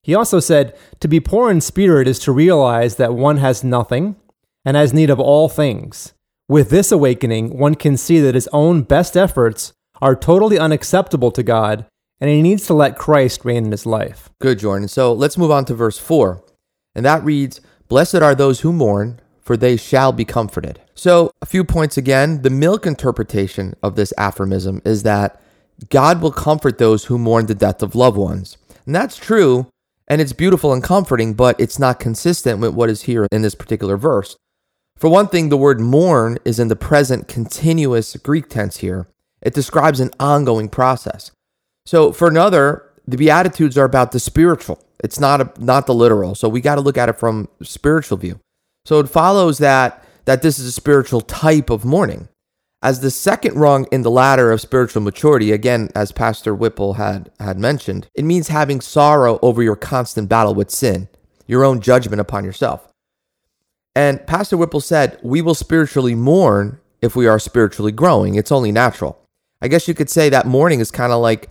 He 0.02 0.14
also 0.14 0.40
said, 0.40 0.76
To 1.00 1.08
be 1.08 1.20
poor 1.20 1.50
in 1.50 1.60
spirit 1.60 2.06
is 2.06 2.18
to 2.20 2.32
realize 2.32 2.96
that 2.96 3.14
one 3.14 3.38
has 3.38 3.64
nothing, 3.64 4.16
and 4.64 4.76
has 4.76 4.94
need 4.94 5.10
of 5.10 5.20
all 5.20 5.48
things. 5.48 6.14
With 6.48 6.70
this 6.70 6.92
awakening, 6.92 7.58
one 7.58 7.74
can 7.74 7.96
see 7.96 8.20
that 8.20 8.34
his 8.34 8.48
own 8.52 8.82
best 8.82 9.16
efforts 9.16 9.72
are 10.02 10.14
totally 10.14 10.58
unacceptable 10.58 11.30
to 11.32 11.42
God, 11.42 11.86
and 12.20 12.30
he 12.30 12.42
needs 12.42 12.66
to 12.66 12.74
let 12.74 12.98
Christ 12.98 13.44
reign 13.44 13.64
in 13.64 13.70
his 13.70 13.86
life. 13.86 14.30
Good, 14.40 14.58
Jordan. 14.58 14.88
So 14.88 15.12
let's 15.12 15.38
move 15.38 15.50
on 15.50 15.64
to 15.66 15.74
verse 15.74 15.98
4. 15.98 16.42
And 16.94 17.04
that 17.04 17.24
reads, 17.24 17.60
Blessed 17.88 18.16
are 18.16 18.34
those 18.34 18.60
who 18.60 18.72
mourn, 18.72 19.20
for 19.40 19.56
they 19.56 19.76
shall 19.76 20.12
be 20.12 20.24
comforted. 20.24 20.80
So, 20.94 21.30
a 21.42 21.46
few 21.46 21.64
points 21.64 21.96
again. 21.96 22.42
The 22.42 22.50
milk 22.50 22.86
interpretation 22.86 23.74
of 23.82 23.96
this 23.96 24.12
aphorism 24.16 24.80
is 24.84 25.02
that 25.02 25.40
God 25.90 26.22
will 26.22 26.32
comfort 26.32 26.78
those 26.78 27.06
who 27.06 27.18
mourn 27.18 27.46
the 27.46 27.54
death 27.54 27.82
of 27.82 27.94
loved 27.94 28.16
ones. 28.16 28.56
And 28.86 28.94
that's 28.94 29.16
true, 29.16 29.66
and 30.08 30.20
it's 30.20 30.32
beautiful 30.32 30.72
and 30.72 30.82
comforting, 30.82 31.34
but 31.34 31.58
it's 31.58 31.78
not 31.78 31.98
consistent 31.98 32.60
with 32.60 32.74
what 32.74 32.90
is 32.90 33.02
here 33.02 33.26
in 33.32 33.42
this 33.42 33.54
particular 33.54 33.96
verse. 33.96 34.36
For 34.96 35.10
one 35.10 35.28
thing, 35.28 35.48
the 35.48 35.56
word 35.56 35.80
mourn 35.80 36.38
is 36.44 36.58
in 36.58 36.68
the 36.68 36.76
present 36.76 37.28
continuous 37.28 38.16
Greek 38.16 38.48
tense 38.48 38.78
here. 38.78 39.08
It 39.42 39.54
describes 39.54 40.00
an 40.00 40.10
ongoing 40.18 40.68
process. 40.68 41.30
So, 41.84 42.12
for 42.12 42.28
another, 42.28 42.90
the 43.06 43.16
Beatitudes 43.16 43.76
are 43.76 43.84
about 43.84 44.12
the 44.12 44.20
spiritual. 44.20 44.82
It's 45.02 45.20
not 45.20 45.40
a, 45.40 45.52
not 45.62 45.86
the 45.86 45.94
literal. 45.94 46.34
So 46.34 46.48
we 46.48 46.60
got 46.60 46.76
to 46.76 46.80
look 46.80 46.96
at 46.96 47.08
it 47.08 47.18
from 47.18 47.48
spiritual 47.62 48.16
view. 48.16 48.40
So 48.84 49.00
it 49.00 49.08
follows 49.08 49.58
that 49.58 50.02
that 50.24 50.40
this 50.40 50.58
is 50.58 50.66
a 50.66 50.72
spiritual 50.72 51.20
type 51.20 51.68
of 51.68 51.84
mourning. 51.84 52.28
As 52.82 53.00
the 53.00 53.10
second 53.10 53.56
rung 53.56 53.86
in 53.92 54.02
the 54.02 54.10
ladder 54.10 54.50
of 54.50 54.60
spiritual 54.60 55.02
maturity, 55.02 55.52
again, 55.52 55.90
as 55.94 56.12
Pastor 56.12 56.54
Whipple 56.54 56.94
had, 56.94 57.30
had 57.40 57.58
mentioned, 57.58 58.08
it 58.14 58.24
means 58.24 58.48
having 58.48 58.80
sorrow 58.80 59.38
over 59.42 59.62
your 59.62 59.76
constant 59.76 60.28
battle 60.28 60.54
with 60.54 60.70
sin, 60.70 61.08
your 61.46 61.64
own 61.64 61.80
judgment 61.80 62.20
upon 62.20 62.44
yourself. 62.44 62.90
And 63.96 64.26
Pastor 64.26 64.56
Whipple 64.56 64.80
said, 64.80 65.18
We 65.22 65.40
will 65.40 65.54
spiritually 65.54 66.14
mourn 66.14 66.80
if 67.00 67.14
we 67.14 67.26
are 67.26 67.38
spiritually 67.38 67.92
growing. 67.92 68.34
It's 68.34 68.52
only 68.52 68.72
natural. 68.72 69.20
I 69.62 69.68
guess 69.68 69.88
you 69.88 69.94
could 69.94 70.10
say 70.10 70.28
that 70.28 70.46
mourning 70.46 70.80
is 70.80 70.90
kind 70.90 71.12
of 71.12 71.20
like 71.20 71.48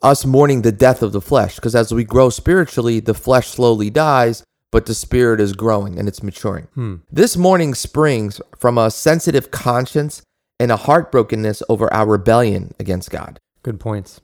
us 0.00 0.24
mourning 0.24 0.62
the 0.62 0.72
death 0.72 1.02
of 1.02 1.12
the 1.12 1.20
flesh, 1.20 1.56
because 1.56 1.74
as 1.74 1.92
we 1.92 2.04
grow 2.04 2.30
spiritually, 2.30 3.00
the 3.00 3.14
flesh 3.14 3.48
slowly 3.48 3.90
dies, 3.90 4.44
but 4.70 4.86
the 4.86 4.94
spirit 4.94 5.40
is 5.40 5.52
growing 5.54 5.98
and 5.98 6.06
it's 6.06 6.22
maturing. 6.22 6.68
Hmm. 6.74 6.96
This 7.10 7.36
mourning 7.36 7.74
springs 7.74 8.40
from 8.56 8.78
a 8.78 8.90
sensitive 8.90 9.50
conscience 9.50 10.22
and 10.60 10.70
a 10.70 10.76
heartbrokenness 10.76 11.62
over 11.68 11.92
our 11.92 12.06
rebellion 12.06 12.74
against 12.78 13.10
God. 13.10 13.38
Good 13.62 13.80
points. 13.80 14.20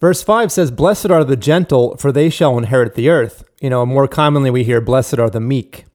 Verse 0.00 0.22
5 0.22 0.52
says, 0.52 0.70
Blessed 0.70 1.10
are 1.10 1.24
the 1.24 1.36
gentle, 1.36 1.96
for 1.96 2.12
they 2.12 2.30
shall 2.30 2.56
inherit 2.56 2.94
the 2.94 3.08
earth. 3.08 3.44
You 3.60 3.70
know, 3.70 3.84
more 3.84 4.06
commonly 4.06 4.50
we 4.50 4.64
hear, 4.64 4.80
Blessed 4.80 5.18
are 5.18 5.30
the 5.30 5.40
meek. 5.40 5.86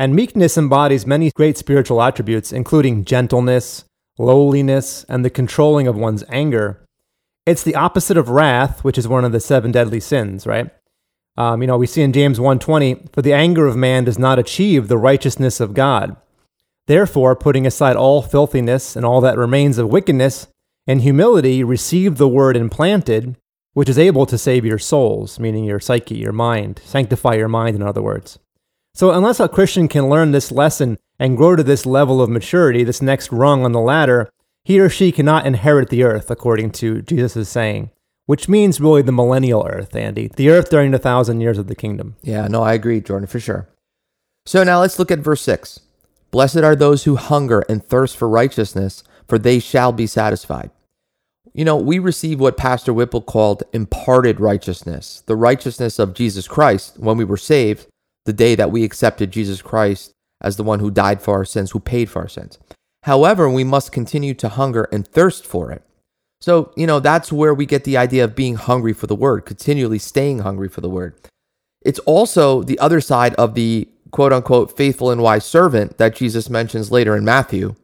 And 0.00 0.16
meekness 0.16 0.56
embodies 0.56 1.06
many 1.06 1.30
great 1.30 1.58
spiritual 1.58 2.00
attributes, 2.00 2.52
including 2.52 3.04
gentleness, 3.04 3.84
lowliness, 4.16 5.04
and 5.10 5.22
the 5.22 5.28
controlling 5.28 5.86
of 5.86 5.94
one's 5.94 6.24
anger. 6.30 6.82
It's 7.44 7.62
the 7.62 7.74
opposite 7.74 8.16
of 8.16 8.30
wrath, 8.30 8.82
which 8.82 8.96
is 8.96 9.06
one 9.06 9.26
of 9.26 9.32
the 9.32 9.40
seven 9.40 9.72
deadly 9.72 10.00
sins, 10.00 10.46
right? 10.46 10.70
Um, 11.36 11.60
you 11.60 11.66
know, 11.66 11.76
we 11.76 11.86
see 11.86 12.00
in 12.00 12.14
James 12.14 12.40
1:20, 12.40 13.10
"For 13.12 13.20
the 13.20 13.34
anger 13.34 13.66
of 13.66 13.76
man 13.76 14.04
does 14.04 14.18
not 14.18 14.38
achieve 14.38 14.88
the 14.88 14.96
righteousness 14.96 15.60
of 15.60 15.74
God. 15.74 16.16
Therefore, 16.86 17.36
putting 17.36 17.66
aside 17.66 17.96
all 17.96 18.22
filthiness 18.22 18.96
and 18.96 19.04
all 19.04 19.20
that 19.20 19.36
remains 19.36 19.76
of 19.76 19.90
wickedness, 19.90 20.48
in 20.86 21.00
humility 21.00 21.62
receive 21.62 22.16
the 22.16 22.26
word 22.26 22.56
implanted, 22.56 23.36
which 23.74 23.90
is 23.90 23.98
able 23.98 24.24
to 24.24 24.38
save 24.38 24.64
your 24.64 24.78
souls, 24.78 25.38
meaning 25.38 25.64
your 25.64 25.78
psyche, 25.78 26.16
your 26.16 26.32
mind, 26.32 26.80
sanctify 26.86 27.34
your 27.34 27.48
mind, 27.48 27.76
in 27.76 27.82
other 27.82 28.00
words. 28.00 28.38
So, 29.00 29.12
unless 29.12 29.40
a 29.40 29.48
Christian 29.48 29.88
can 29.88 30.10
learn 30.10 30.32
this 30.32 30.52
lesson 30.52 30.98
and 31.18 31.34
grow 31.34 31.56
to 31.56 31.62
this 31.62 31.86
level 31.86 32.20
of 32.20 32.28
maturity, 32.28 32.84
this 32.84 33.00
next 33.00 33.32
rung 33.32 33.64
on 33.64 33.72
the 33.72 33.80
ladder, 33.80 34.28
he 34.62 34.78
or 34.78 34.90
she 34.90 35.10
cannot 35.10 35.46
inherit 35.46 35.88
the 35.88 36.02
earth, 36.02 36.30
according 36.30 36.72
to 36.72 37.00
Jesus' 37.00 37.48
saying, 37.48 37.88
which 38.26 38.46
means 38.46 38.78
really 38.78 39.00
the 39.00 39.10
millennial 39.10 39.66
earth, 39.66 39.96
Andy, 39.96 40.28
the 40.36 40.50
earth 40.50 40.68
during 40.68 40.90
the 40.90 40.98
thousand 40.98 41.40
years 41.40 41.56
of 41.56 41.66
the 41.66 41.74
kingdom. 41.74 42.16
Yeah, 42.20 42.46
no, 42.46 42.62
I 42.62 42.74
agree, 42.74 43.00
Jordan, 43.00 43.26
for 43.26 43.40
sure. 43.40 43.70
So 44.44 44.64
now 44.64 44.80
let's 44.80 44.98
look 44.98 45.10
at 45.10 45.20
verse 45.20 45.40
6. 45.40 45.80
Blessed 46.30 46.58
are 46.58 46.76
those 46.76 47.04
who 47.04 47.16
hunger 47.16 47.64
and 47.70 47.82
thirst 47.82 48.18
for 48.18 48.28
righteousness, 48.28 49.02
for 49.26 49.38
they 49.38 49.60
shall 49.60 49.92
be 49.92 50.06
satisfied. 50.06 50.72
You 51.54 51.64
know, 51.64 51.76
we 51.76 51.98
receive 51.98 52.38
what 52.38 52.58
Pastor 52.58 52.92
Whipple 52.92 53.22
called 53.22 53.62
imparted 53.72 54.40
righteousness, 54.40 55.22
the 55.24 55.36
righteousness 55.36 55.98
of 55.98 56.12
Jesus 56.12 56.46
Christ 56.46 56.98
when 56.98 57.16
we 57.16 57.24
were 57.24 57.38
saved, 57.38 57.86
the 58.24 58.32
day 58.32 58.54
that 58.54 58.70
we 58.70 58.84
accepted 58.84 59.30
Jesus 59.30 59.62
Christ 59.62 60.12
as 60.40 60.56
the 60.56 60.62
one 60.62 60.80
who 60.80 60.90
died 60.90 61.20
for 61.20 61.34
our 61.34 61.44
sins, 61.44 61.70
who 61.70 61.80
paid 61.80 62.10
for 62.10 62.22
our 62.22 62.28
sins. 62.28 62.58
However, 63.04 63.48
we 63.48 63.64
must 63.64 63.92
continue 63.92 64.34
to 64.34 64.48
hunger 64.48 64.88
and 64.92 65.06
thirst 65.06 65.46
for 65.46 65.70
it. 65.70 65.82
So, 66.40 66.72
you 66.76 66.86
know, 66.86 67.00
that's 67.00 67.32
where 67.32 67.52
we 67.52 67.66
get 67.66 67.84
the 67.84 67.96
idea 67.96 68.24
of 68.24 68.34
being 68.34 68.54
hungry 68.54 68.92
for 68.92 69.06
the 69.06 69.14
word, 69.14 69.44
continually 69.44 69.98
staying 69.98 70.40
hungry 70.40 70.68
for 70.68 70.80
the 70.80 70.88
word. 70.88 71.14
It's 71.82 71.98
also 72.00 72.62
the 72.62 72.78
other 72.78 73.00
side 73.00 73.34
of 73.34 73.54
the 73.54 73.88
quote 74.10 74.32
unquote 74.32 74.76
faithful 74.76 75.10
and 75.10 75.22
wise 75.22 75.44
servant 75.44 75.98
that 75.98 76.16
Jesus 76.16 76.50
mentions 76.50 76.90
later 76.90 77.16
in 77.16 77.24
Matthew, 77.24 77.74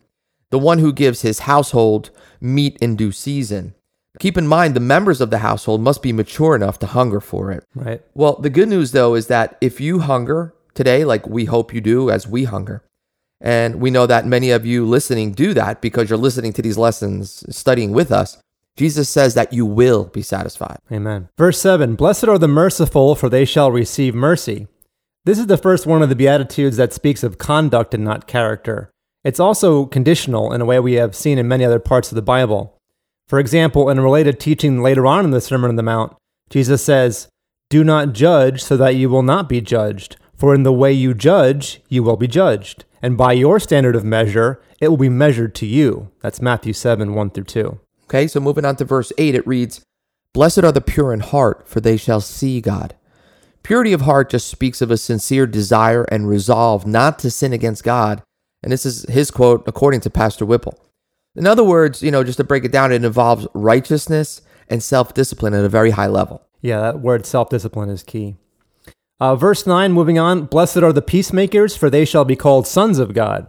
the 0.50 0.58
one 0.58 0.78
who 0.78 0.92
gives 0.92 1.22
his 1.22 1.40
household 1.40 2.10
meat 2.40 2.76
in 2.80 2.96
due 2.96 3.12
season. 3.12 3.74
Keep 4.18 4.38
in 4.38 4.46
mind, 4.46 4.74
the 4.74 4.80
members 4.80 5.20
of 5.20 5.30
the 5.30 5.38
household 5.38 5.80
must 5.80 6.02
be 6.02 6.12
mature 6.12 6.54
enough 6.54 6.78
to 6.80 6.86
hunger 6.86 7.20
for 7.20 7.52
it. 7.52 7.64
Right. 7.74 8.02
Well, 8.14 8.36
the 8.36 8.50
good 8.50 8.68
news, 8.68 8.92
though, 8.92 9.14
is 9.14 9.26
that 9.26 9.56
if 9.60 9.80
you 9.80 10.00
hunger 10.00 10.54
today, 10.74 11.04
like 11.04 11.26
we 11.26 11.44
hope 11.44 11.74
you 11.74 11.80
do, 11.80 12.10
as 12.10 12.26
we 12.26 12.44
hunger, 12.44 12.82
and 13.40 13.76
we 13.76 13.90
know 13.90 14.06
that 14.06 14.26
many 14.26 14.50
of 14.50 14.64
you 14.64 14.86
listening 14.86 15.32
do 15.32 15.52
that 15.54 15.80
because 15.80 16.08
you're 16.08 16.18
listening 16.18 16.52
to 16.54 16.62
these 16.62 16.78
lessons, 16.78 17.44
studying 17.54 17.92
with 17.92 18.10
us, 18.10 18.38
Jesus 18.76 19.08
says 19.08 19.34
that 19.34 19.52
you 19.52 19.64
will 19.64 20.04
be 20.04 20.22
satisfied. 20.22 20.78
Amen. 20.92 21.28
Verse 21.38 21.60
7 21.60 21.94
Blessed 21.94 22.28
are 22.28 22.38
the 22.38 22.48
merciful, 22.48 23.14
for 23.14 23.28
they 23.28 23.44
shall 23.44 23.72
receive 23.72 24.14
mercy. 24.14 24.68
This 25.24 25.38
is 25.38 25.46
the 25.46 25.58
first 25.58 25.86
one 25.86 26.02
of 26.02 26.08
the 26.08 26.14
Beatitudes 26.14 26.76
that 26.76 26.92
speaks 26.92 27.22
of 27.22 27.38
conduct 27.38 27.94
and 27.94 28.04
not 28.04 28.26
character. 28.26 28.90
It's 29.24 29.40
also 29.40 29.86
conditional 29.86 30.52
in 30.52 30.60
a 30.60 30.64
way 30.64 30.78
we 30.78 30.92
have 30.94 31.16
seen 31.16 31.36
in 31.36 31.48
many 31.48 31.64
other 31.64 31.80
parts 31.80 32.12
of 32.12 32.16
the 32.16 32.22
Bible. 32.22 32.75
For 33.28 33.38
example, 33.38 33.90
in 33.90 33.98
a 33.98 34.02
related 34.02 34.38
teaching 34.38 34.82
later 34.82 35.06
on 35.06 35.24
in 35.24 35.30
the 35.30 35.40
Sermon 35.40 35.70
on 35.70 35.76
the 35.76 35.82
Mount, 35.82 36.16
Jesus 36.48 36.84
says, 36.84 37.28
Do 37.70 37.82
not 37.82 38.12
judge 38.12 38.62
so 38.62 38.76
that 38.76 38.94
you 38.94 39.08
will 39.08 39.22
not 39.22 39.48
be 39.48 39.60
judged, 39.60 40.16
for 40.36 40.54
in 40.54 40.62
the 40.62 40.72
way 40.72 40.92
you 40.92 41.14
judge, 41.14 41.80
you 41.88 42.02
will 42.02 42.16
be 42.16 42.28
judged. 42.28 42.84
And 43.02 43.16
by 43.16 43.32
your 43.32 43.58
standard 43.58 43.96
of 43.96 44.04
measure, 44.04 44.60
it 44.80 44.88
will 44.88 44.96
be 44.96 45.08
measured 45.08 45.54
to 45.56 45.66
you. 45.66 46.10
That's 46.20 46.40
Matthew 46.40 46.72
7 46.72 47.14
1 47.14 47.30
through 47.30 47.44
2. 47.44 47.80
Okay, 48.04 48.28
so 48.28 48.38
moving 48.38 48.64
on 48.64 48.76
to 48.76 48.84
verse 48.84 49.12
8, 49.18 49.34
it 49.34 49.46
reads, 49.46 49.82
Blessed 50.32 50.64
are 50.64 50.72
the 50.72 50.80
pure 50.80 51.12
in 51.12 51.20
heart, 51.20 51.66
for 51.68 51.80
they 51.80 51.96
shall 51.96 52.20
see 52.20 52.60
God. 52.60 52.94
Purity 53.62 53.92
of 53.92 54.02
heart 54.02 54.30
just 54.30 54.48
speaks 54.48 54.80
of 54.80 54.90
a 54.90 54.96
sincere 54.96 55.46
desire 55.46 56.04
and 56.04 56.28
resolve 56.28 56.86
not 56.86 57.18
to 57.18 57.30
sin 57.30 57.52
against 57.52 57.82
God 57.82 58.22
and 58.66 58.72
this 58.72 58.84
is 58.84 59.04
his 59.08 59.30
quote, 59.30 59.62
according 59.68 60.00
to 60.00 60.10
Pastor 60.10 60.44
Whipple. 60.44 60.76
In 61.36 61.46
other 61.46 61.64
words, 61.64 62.02
you 62.02 62.10
know, 62.10 62.24
just 62.24 62.38
to 62.38 62.44
break 62.44 62.64
it 62.64 62.72
down, 62.72 62.92
it 62.92 63.04
involves 63.04 63.46
righteousness 63.54 64.40
and 64.68 64.82
self 64.82 65.14
discipline 65.14 65.54
at 65.54 65.64
a 65.64 65.68
very 65.68 65.90
high 65.90 66.06
level. 66.06 66.42
Yeah, 66.60 66.80
that 66.80 67.00
word 67.00 67.26
self 67.26 67.50
discipline 67.50 67.90
is 67.90 68.02
key. 68.02 68.36
Uh, 69.18 69.34
verse 69.34 69.66
9, 69.66 69.92
moving 69.92 70.18
on 70.18 70.44
Blessed 70.44 70.78
are 70.78 70.92
the 70.92 71.02
peacemakers, 71.02 71.76
for 71.76 71.88
they 71.88 72.04
shall 72.04 72.24
be 72.24 72.36
called 72.36 72.66
sons 72.66 72.98
of 72.98 73.14
God. 73.14 73.46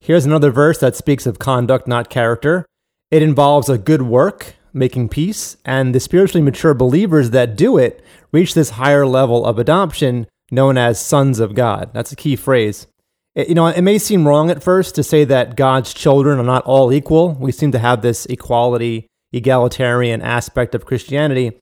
Here's 0.00 0.24
another 0.24 0.50
verse 0.50 0.78
that 0.78 0.96
speaks 0.96 1.26
of 1.26 1.38
conduct, 1.38 1.86
not 1.86 2.10
character. 2.10 2.64
It 3.10 3.22
involves 3.22 3.68
a 3.68 3.76
good 3.76 4.02
work, 4.02 4.54
making 4.72 5.08
peace, 5.08 5.56
and 5.64 5.94
the 5.94 6.00
spiritually 6.00 6.42
mature 6.42 6.74
believers 6.74 7.30
that 7.30 7.56
do 7.56 7.76
it 7.76 8.04
reach 8.32 8.54
this 8.54 8.70
higher 8.70 9.04
level 9.04 9.44
of 9.44 9.58
adoption 9.58 10.26
known 10.50 10.78
as 10.78 11.04
sons 11.04 11.40
of 11.40 11.54
God. 11.54 11.90
That's 11.92 12.12
a 12.12 12.16
key 12.16 12.36
phrase. 12.36 12.86
You 13.34 13.54
know, 13.54 13.66
it 13.68 13.82
may 13.82 13.98
seem 13.98 14.26
wrong 14.26 14.50
at 14.50 14.62
first 14.62 14.94
to 14.96 15.04
say 15.04 15.24
that 15.24 15.56
God's 15.56 15.94
children 15.94 16.38
are 16.40 16.44
not 16.44 16.64
all 16.64 16.92
equal. 16.92 17.34
We 17.34 17.52
seem 17.52 17.70
to 17.72 17.78
have 17.78 18.02
this 18.02 18.26
equality, 18.26 19.06
egalitarian 19.32 20.20
aspect 20.20 20.74
of 20.74 20.84
Christianity. 20.84 21.52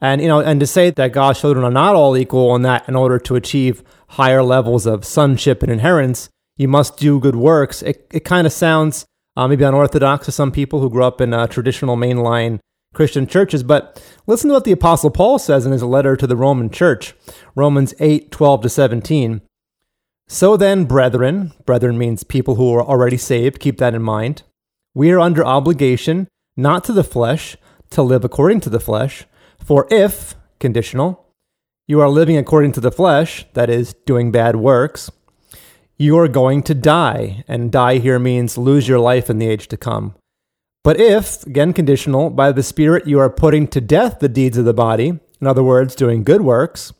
And 0.00 0.22
you 0.22 0.28
know, 0.28 0.40
and 0.40 0.60
to 0.60 0.66
say 0.66 0.90
that 0.90 1.12
God's 1.12 1.40
children 1.40 1.64
are 1.64 1.70
not 1.70 1.94
all 1.94 2.16
equal 2.16 2.54
and 2.54 2.64
that 2.64 2.88
in 2.88 2.94
order 2.96 3.18
to 3.18 3.34
achieve 3.34 3.82
higher 4.10 4.42
levels 4.42 4.86
of 4.86 5.04
sonship 5.04 5.62
and 5.62 5.70
inheritance, 5.70 6.30
you 6.56 6.68
must 6.68 6.96
do 6.96 7.20
good 7.20 7.36
works. 7.36 7.82
It, 7.82 8.06
it 8.12 8.24
kind 8.24 8.46
of 8.46 8.52
sounds 8.52 9.04
uh, 9.36 9.48
maybe 9.48 9.64
unorthodox 9.64 10.26
to 10.26 10.32
some 10.32 10.52
people 10.52 10.80
who 10.80 10.90
grew 10.90 11.04
up 11.04 11.20
in 11.20 11.34
uh, 11.34 11.46
traditional 11.48 11.96
mainline 11.96 12.60
Christian 12.94 13.26
churches. 13.26 13.62
But 13.62 14.02
listen 14.26 14.48
to 14.48 14.54
what 14.54 14.64
the 14.64 14.72
Apostle 14.72 15.10
Paul 15.10 15.38
says 15.38 15.66
in 15.66 15.72
his 15.72 15.82
letter 15.82 16.16
to 16.16 16.26
the 16.26 16.36
Roman 16.36 16.70
church, 16.70 17.14
Romans 17.54 17.94
8 17.98 18.30
12 18.30 18.62
to 18.62 18.68
17. 18.68 19.42
So 20.32 20.56
then, 20.56 20.84
brethren, 20.84 21.54
brethren 21.66 21.98
means 21.98 22.22
people 22.22 22.54
who 22.54 22.72
are 22.72 22.84
already 22.84 23.16
saved, 23.16 23.58
keep 23.58 23.78
that 23.78 23.96
in 23.96 24.02
mind. 24.02 24.44
We 24.94 25.10
are 25.10 25.18
under 25.18 25.44
obligation, 25.44 26.28
not 26.56 26.84
to 26.84 26.92
the 26.92 27.02
flesh, 27.02 27.56
to 27.90 28.02
live 28.02 28.24
according 28.24 28.60
to 28.60 28.70
the 28.70 28.78
flesh. 28.78 29.24
For 29.58 29.88
if, 29.90 30.36
conditional, 30.60 31.26
you 31.88 32.00
are 32.00 32.08
living 32.08 32.36
according 32.36 32.70
to 32.74 32.80
the 32.80 32.92
flesh, 32.92 33.44
that 33.54 33.68
is, 33.68 33.96
doing 34.06 34.30
bad 34.30 34.54
works, 34.54 35.10
you 35.98 36.16
are 36.16 36.28
going 36.28 36.62
to 36.62 36.76
die. 36.76 37.42
And 37.48 37.72
die 37.72 37.98
here 37.98 38.20
means 38.20 38.56
lose 38.56 38.86
your 38.86 39.00
life 39.00 39.30
in 39.30 39.40
the 39.40 39.48
age 39.48 39.66
to 39.66 39.76
come. 39.76 40.14
But 40.84 41.00
if, 41.00 41.44
again 41.44 41.72
conditional, 41.72 42.30
by 42.30 42.52
the 42.52 42.62
Spirit 42.62 43.08
you 43.08 43.18
are 43.18 43.30
putting 43.30 43.66
to 43.66 43.80
death 43.80 44.20
the 44.20 44.28
deeds 44.28 44.56
of 44.56 44.64
the 44.64 44.72
body, 44.72 45.08
in 45.40 45.46
other 45.48 45.64
words, 45.64 45.96
doing 45.96 46.22
good 46.22 46.42
works, 46.42 46.92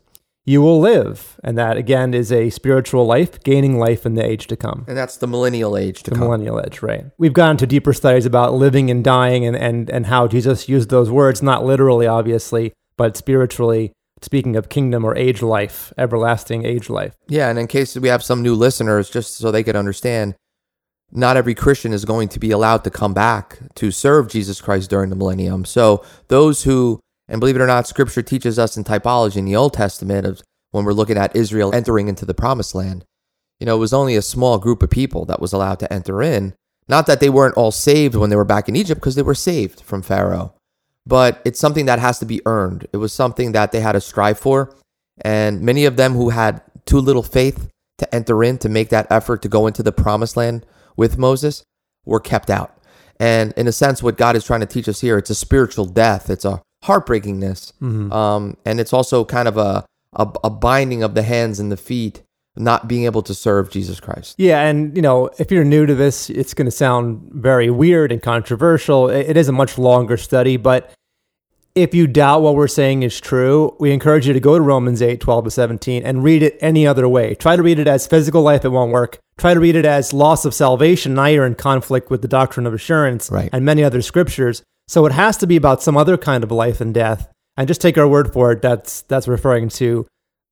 you 0.50 0.60
will 0.60 0.80
live. 0.80 1.38
And 1.44 1.56
that, 1.56 1.76
again, 1.76 2.12
is 2.12 2.32
a 2.32 2.50
spiritual 2.50 3.06
life, 3.06 3.40
gaining 3.44 3.78
life 3.78 4.04
in 4.04 4.14
the 4.14 4.26
age 4.26 4.48
to 4.48 4.56
come. 4.56 4.84
And 4.88 4.96
that's 4.96 5.16
the 5.16 5.28
millennial 5.28 5.76
age 5.76 6.02
to 6.02 6.10
the 6.10 6.16
come. 6.16 6.26
millennial 6.26 6.60
age, 6.60 6.82
right? 6.82 7.06
We've 7.18 7.32
gone 7.32 7.52
into 7.52 7.68
deeper 7.68 7.92
studies 7.92 8.26
about 8.26 8.54
living 8.54 8.90
and 8.90 9.04
dying 9.04 9.46
and, 9.46 9.56
and, 9.56 9.88
and 9.88 10.06
how 10.06 10.26
Jesus 10.26 10.68
used 10.68 10.90
those 10.90 11.08
words, 11.08 11.40
not 11.40 11.64
literally, 11.64 12.08
obviously, 12.08 12.72
but 12.96 13.16
spiritually, 13.16 13.92
speaking 14.22 14.56
of 14.56 14.68
kingdom 14.68 15.04
or 15.04 15.16
age 15.16 15.40
life, 15.40 15.92
everlasting 15.96 16.64
age 16.64 16.90
life. 16.90 17.14
Yeah, 17.28 17.48
and 17.48 17.56
in 17.56 17.68
case 17.68 17.96
we 17.96 18.08
have 18.08 18.24
some 18.24 18.42
new 18.42 18.56
listeners, 18.56 19.08
just 19.08 19.36
so 19.36 19.52
they 19.52 19.62
could 19.62 19.76
understand, 19.76 20.34
not 21.12 21.36
every 21.36 21.54
Christian 21.54 21.92
is 21.92 22.04
going 22.04 22.28
to 22.28 22.40
be 22.40 22.50
allowed 22.50 22.82
to 22.82 22.90
come 22.90 23.14
back 23.14 23.60
to 23.76 23.92
serve 23.92 24.28
Jesus 24.28 24.60
Christ 24.60 24.90
during 24.90 25.10
the 25.10 25.16
millennium. 25.16 25.64
So 25.64 26.04
those 26.26 26.64
who 26.64 26.98
and 27.30 27.40
believe 27.40 27.56
it 27.56 27.62
or 27.62 27.66
not, 27.66 27.86
scripture 27.86 28.22
teaches 28.22 28.58
us 28.58 28.76
in 28.76 28.84
typology 28.84 29.36
in 29.36 29.44
the 29.46 29.56
Old 29.56 29.72
Testament 29.72 30.26
of 30.26 30.42
when 30.72 30.84
we're 30.84 30.92
looking 30.92 31.16
at 31.16 31.34
Israel 31.34 31.74
entering 31.74 32.08
into 32.08 32.26
the 32.26 32.34
promised 32.34 32.74
land. 32.74 33.04
You 33.60 33.66
know, 33.66 33.76
it 33.76 33.80
was 33.80 33.92
only 33.92 34.16
a 34.16 34.22
small 34.22 34.58
group 34.58 34.82
of 34.82 34.90
people 34.90 35.24
that 35.26 35.40
was 35.40 35.52
allowed 35.52 35.78
to 35.78 35.92
enter 35.92 36.22
in. 36.22 36.54
Not 36.88 37.06
that 37.06 37.20
they 37.20 37.30
weren't 37.30 37.56
all 37.56 37.70
saved 37.70 38.16
when 38.16 38.30
they 38.30 38.36
were 38.36 38.44
back 38.44 38.68
in 38.68 38.74
Egypt, 38.74 39.00
because 39.00 39.14
they 39.14 39.22
were 39.22 39.34
saved 39.34 39.80
from 39.80 40.02
Pharaoh. 40.02 40.54
But 41.06 41.40
it's 41.44 41.60
something 41.60 41.86
that 41.86 42.00
has 42.00 42.18
to 42.18 42.26
be 42.26 42.42
earned. 42.46 42.88
It 42.92 42.96
was 42.96 43.12
something 43.12 43.52
that 43.52 43.70
they 43.70 43.80
had 43.80 43.92
to 43.92 44.00
strive 44.00 44.38
for. 44.38 44.74
And 45.20 45.62
many 45.62 45.84
of 45.84 45.96
them 45.96 46.14
who 46.14 46.30
had 46.30 46.62
too 46.84 46.98
little 46.98 47.22
faith 47.22 47.68
to 47.98 48.14
enter 48.14 48.42
in, 48.42 48.58
to 48.58 48.68
make 48.68 48.88
that 48.88 49.06
effort 49.10 49.42
to 49.42 49.48
go 49.48 49.66
into 49.66 49.82
the 49.82 49.92
promised 49.92 50.36
land 50.36 50.66
with 50.96 51.16
Moses, 51.18 51.62
were 52.04 52.18
kept 52.18 52.50
out. 52.50 52.76
And 53.20 53.52
in 53.52 53.68
a 53.68 53.72
sense, 53.72 54.02
what 54.02 54.16
God 54.16 54.34
is 54.34 54.44
trying 54.44 54.60
to 54.60 54.66
teach 54.66 54.88
us 54.88 55.00
here, 55.00 55.18
it's 55.18 55.30
a 55.30 55.34
spiritual 55.34 55.84
death. 55.84 56.28
It's 56.30 56.44
a 56.44 56.62
heartbreakingness. 56.84 57.72
Mm-hmm. 57.80 58.12
Um, 58.12 58.56
and 58.64 58.80
it's 58.80 58.92
also 58.92 59.24
kind 59.24 59.48
of 59.48 59.56
a, 59.56 59.84
a, 60.14 60.28
a 60.44 60.50
binding 60.50 61.02
of 61.02 61.14
the 61.14 61.22
hands 61.22 61.60
and 61.60 61.70
the 61.70 61.76
feet, 61.76 62.22
not 62.56 62.88
being 62.88 63.04
able 63.04 63.22
to 63.22 63.34
serve 63.34 63.70
Jesus 63.70 64.00
Christ. 64.00 64.34
Yeah, 64.38 64.60
and 64.62 64.94
you 64.96 65.02
know, 65.02 65.30
if 65.38 65.50
you're 65.50 65.64
new 65.64 65.86
to 65.86 65.94
this, 65.94 66.30
it's 66.30 66.54
going 66.54 66.66
to 66.66 66.70
sound 66.72 67.30
very 67.32 67.70
weird 67.70 68.12
and 68.12 68.22
controversial. 68.22 69.08
It 69.08 69.36
is 69.36 69.48
a 69.48 69.52
much 69.52 69.78
longer 69.78 70.16
study, 70.16 70.56
but 70.56 70.90
If 71.76 71.94
you 71.94 72.08
doubt 72.08 72.42
what 72.42 72.56
we're 72.56 72.66
saying 72.66 73.04
is 73.04 73.20
true, 73.20 73.76
we 73.78 73.92
encourage 73.92 74.26
you 74.26 74.32
to 74.32 74.40
go 74.40 74.56
to 74.58 74.60
Romans 74.60 75.00
8, 75.00 75.20
12 75.20 75.44
to 75.44 75.50
17 75.52 76.02
and 76.02 76.24
read 76.24 76.42
it 76.42 76.58
any 76.60 76.84
other 76.84 77.08
way. 77.08 77.36
Try 77.36 77.54
to 77.54 77.62
read 77.62 77.78
it 77.78 77.86
as 77.86 78.08
physical 78.08 78.42
life, 78.42 78.64
it 78.64 78.70
won't 78.70 78.90
work. 78.90 79.18
Try 79.38 79.54
to 79.54 79.60
read 79.60 79.76
it 79.76 79.86
as 79.86 80.12
loss 80.12 80.44
of 80.44 80.52
salvation. 80.52 81.14
Now 81.14 81.26
you're 81.26 81.46
in 81.46 81.54
conflict 81.54 82.10
with 82.10 82.22
the 82.22 82.28
doctrine 82.28 82.66
of 82.66 82.74
assurance 82.74 83.30
Right. 83.30 83.48
and 83.52 83.64
many 83.64 83.84
other 83.84 84.02
scriptures. 84.02 84.64
So 84.90 85.06
it 85.06 85.12
has 85.12 85.36
to 85.36 85.46
be 85.46 85.54
about 85.54 85.84
some 85.84 85.96
other 85.96 86.16
kind 86.16 86.42
of 86.42 86.50
life 86.50 86.80
and 86.80 86.92
death. 86.92 87.28
And 87.56 87.68
just 87.68 87.80
take 87.80 87.96
our 87.96 88.08
word 88.08 88.32
for 88.32 88.50
it. 88.50 88.60
That's 88.60 89.02
that's 89.02 89.28
referring 89.28 89.68
to 89.68 90.04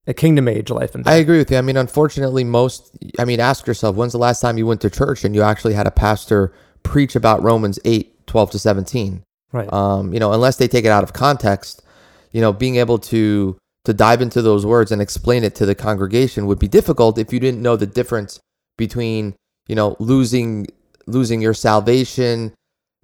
a 0.07 0.14
kingdom 0.14 0.47
age 0.47 0.71
life 0.71 0.95
and 0.95 1.02
death. 1.02 1.12
I 1.12 1.16
agree 1.16 1.38
with 1.38 1.50
you. 1.50 1.57
I 1.57 1.61
mean, 1.61 1.76
unfortunately, 1.76 2.45
most, 2.45 2.97
I 3.18 3.25
mean, 3.25 3.40
ask 3.40 3.66
yourself, 3.66 3.97
when's 3.97 4.12
the 4.12 4.18
last 4.18 4.38
time 4.38 4.57
you 4.57 4.64
went 4.64 4.80
to 4.83 4.90
church 4.90 5.25
and 5.25 5.35
you 5.35 5.42
actually 5.42 5.75
had 5.75 5.88
a 5.88 5.90
pastor 5.90 6.52
preach 6.85 7.16
about 7.16 7.42
Romans 7.42 7.80
8, 7.85 8.28
12 8.28 8.50
to 8.52 8.59
17? 8.61 9.25
right. 9.50 9.73
Um, 9.73 10.12
you 10.12 10.21
know, 10.21 10.33
unless 10.33 10.57
they 10.57 10.68
take 10.68 10.85
it 10.85 10.92
out 10.92 11.02
of 11.02 11.12
context, 11.12 11.83
you 12.30 12.40
know, 12.40 12.52
being 12.52 12.76
able 12.76 12.99
to 13.11 13.59
to 13.87 13.92
dive 13.92 14.23
into 14.23 14.40
those 14.40 14.64
words 14.64 14.92
and 14.92 15.02
explain 15.02 15.42
it 15.42 15.57
to 15.57 15.66
the 15.66 15.75
congregation 15.75 16.47
would 16.47 16.61
be 16.61 16.68
difficult 16.68 17.18
if 17.18 17.33
you 17.33 17.40
didn't 17.40 17.61
know 17.61 17.75
the 17.75 17.87
difference 17.87 18.38
between, 18.76 19.35
you 19.66 19.75
know, 19.75 19.97
losing 19.99 20.68
losing 21.09 21.42
your 21.42 21.54
salvation 21.54 22.52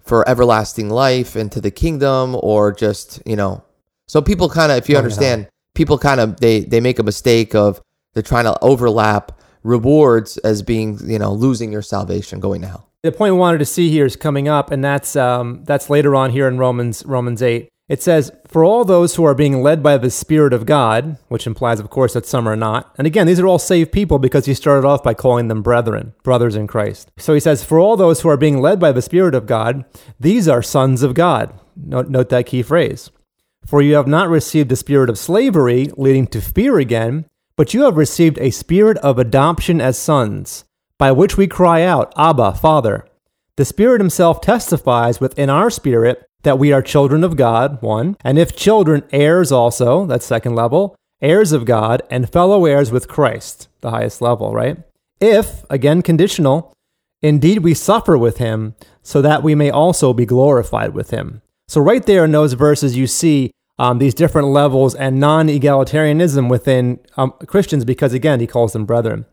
for 0.05 0.29
everlasting 0.29 0.91
life 0.91 1.35
into 1.35 1.61
the 1.61 1.71
kingdom 1.71 2.37
or 2.41 2.73
just, 2.73 3.23
you 3.27 3.37
know. 3.37 3.65
So 4.07 4.21
people 4.21 4.49
kind 4.49 4.71
of 4.71 4.79
if 4.79 4.89
you 4.89 4.97
understand, 4.97 5.49
people 5.75 5.99
kind 5.99 6.21
of 6.21 6.39
they 6.41 6.61
they 6.61 6.81
make 6.81 6.99
a 6.99 7.03
mistake 7.03 7.55
of 7.55 7.81
they're 8.13 8.23
trying 8.23 8.45
to 8.45 8.57
overlap 8.63 9.41
rewards 9.63 10.37
as 10.39 10.63
being, 10.63 10.99
you 11.09 11.19
know, 11.19 11.33
losing 11.33 11.73
your 11.73 11.83
salvation 11.83 12.39
going 12.39 12.61
to 12.61 12.69
hell. 12.69 12.91
the 13.03 13.13
point 13.13 13.35
we 13.35 13.39
wanted 13.39 13.59
to 13.59 13.65
see 13.65 13.91
here 13.91 14.05
is 14.05 14.15
coming 14.15 14.47
up, 14.47 14.71
and 14.71 14.85
that's 14.85 15.17
um, 15.17 15.65
that's 15.65 15.91
later 15.91 16.15
on 16.15 16.31
here 16.31 16.49
in 16.49 16.59
Romans 16.59 17.05
Romans 17.07 17.43
eight. 17.43 17.71
It 17.87 18.03
says, 18.03 18.33
"For 18.47 18.65
all 18.65 18.85
those 18.85 19.15
who 19.15 19.25
are 19.25 19.35
being 19.35 19.63
led 19.63 19.83
by 19.83 19.99
the 19.99 20.09
Spirit 20.09 20.55
of 20.55 20.65
God," 20.65 21.19
which 21.29 21.47
implies, 21.47 21.81
of 21.81 21.91
course, 21.91 22.15
that 22.15 22.25
some 22.25 22.49
are 22.49 22.57
not. 22.57 22.91
And 22.97 23.07
again, 23.07 23.27
these 23.27 23.39
are 23.39 23.47
all 23.47 23.59
saved 23.59 23.93
people 23.93 24.19
because 24.19 24.47
he 24.47 24.55
started 24.55 24.87
off 24.87 25.03
by 25.03 25.13
calling 25.13 25.49
them 25.49 25.61
brethren, 25.61 26.15
brothers 26.23 26.57
in 26.57 26.67
Christ. 26.67 27.11
So 27.19 27.35
he 27.35 27.41
says, 27.41 27.63
"For 27.63 27.79
all 27.79 27.97
those 27.97 28.23
who 28.23 28.31
are 28.31 28.39
being 28.39 28.63
led 28.63 28.81
by 28.81 28.93
the 28.93 29.03
Spirit 29.03 29.35
of 29.35 29.45
God, 29.45 29.85
these 30.19 30.49
are 30.49 30.63
sons 30.63 31.03
of 31.03 31.13
God." 31.13 31.53
Note, 31.77 32.09
note 32.09 32.31
that 32.31 32.47
key 32.47 32.63
phrase. 32.63 33.11
For 33.67 33.83
you 33.83 33.97
have 33.97 34.07
not 34.07 34.31
received 34.31 34.71
the 34.71 34.77
spirit 34.77 35.11
of 35.11 35.19
slavery, 35.19 35.91
leading 35.97 36.27
to 36.29 36.41
fear 36.41 36.79
again, 36.79 37.27
but 37.57 37.75
you 37.75 37.83
have 37.83 37.97
received 37.97 38.39
a 38.39 38.51
spirit 38.51 38.97
of 38.99 39.19
adoption 39.19 39.81
as 39.81 39.99
sons, 39.99 40.65
by 40.99 41.13
which 41.13 41.37
we 41.37 41.47
cry 41.47 41.83
out, 41.83 42.13
Abba, 42.17 42.55
Father. 42.55 43.05
The 43.57 43.65
Spirit 43.65 44.01
Himself 44.01 44.41
testifies 44.41 45.21
within 45.21 45.51
our 45.51 45.71
spirit 45.71 46.25
that 46.45 46.59
we 46.59 46.73
are 46.73 46.83
children 46.83 47.25
of 47.25 47.37
God, 47.37 47.83
one, 47.83 48.17
and 48.23 48.39
if 48.39 48.57
children, 48.57 49.03
heirs 49.13 49.51
also, 49.51 50.07
that's 50.07 50.25
second 50.25 50.55
level, 50.55 50.97
heirs 51.21 51.53
of 51.53 51.65
God, 51.65 52.03
and 52.11 52.31
fellow 52.31 52.65
heirs 52.65 52.91
with 52.91 53.09
Christ, 53.09 53.69
the 53.81 53.91
highest 53.91 54.23
level, 54.23 54.53
right? 54.53 54.79
If, 55.21 55.65
again 55.69 56.03
conditional, 56.03 56.73
indeed 57.23 57.59
we 57.59 57.75
suffer 57.75 58.17
with 58.17 58.39
Him, 58.39 58.75
so 59.03 59.21
that 59.23 59.43
we 59.43 59.55
may 59.55 59.71
also 59.71 60.13
be 60.13 60.27
glorified 60.27 60.95
with 60.95 61.11
Him. 61.11 61.43
So, 61.69 61.81
right 61.81 62.05
there 62.05 62.25
in 62.25 62.33
those 62.33 62.53
verses, 62.53 62.97
you 62.97 63.07
see 63.07 63.51
um, 63.79 63.99
these 63.99 64.15
different 64.15 64.49
levels 64.49 64.95
and 64.95 65.19
non 65.19 65.49
egalitarianism 65.49 66.49
within 66.49 67.01
um, 67.17 67.33
Christians 67.47 67.85
because, 67.85 68.13
again, 68.13 68.41
he 68.41 68.47
calls 68.47 68.73
them 68.73 68.85
brethren. 68.85 69.27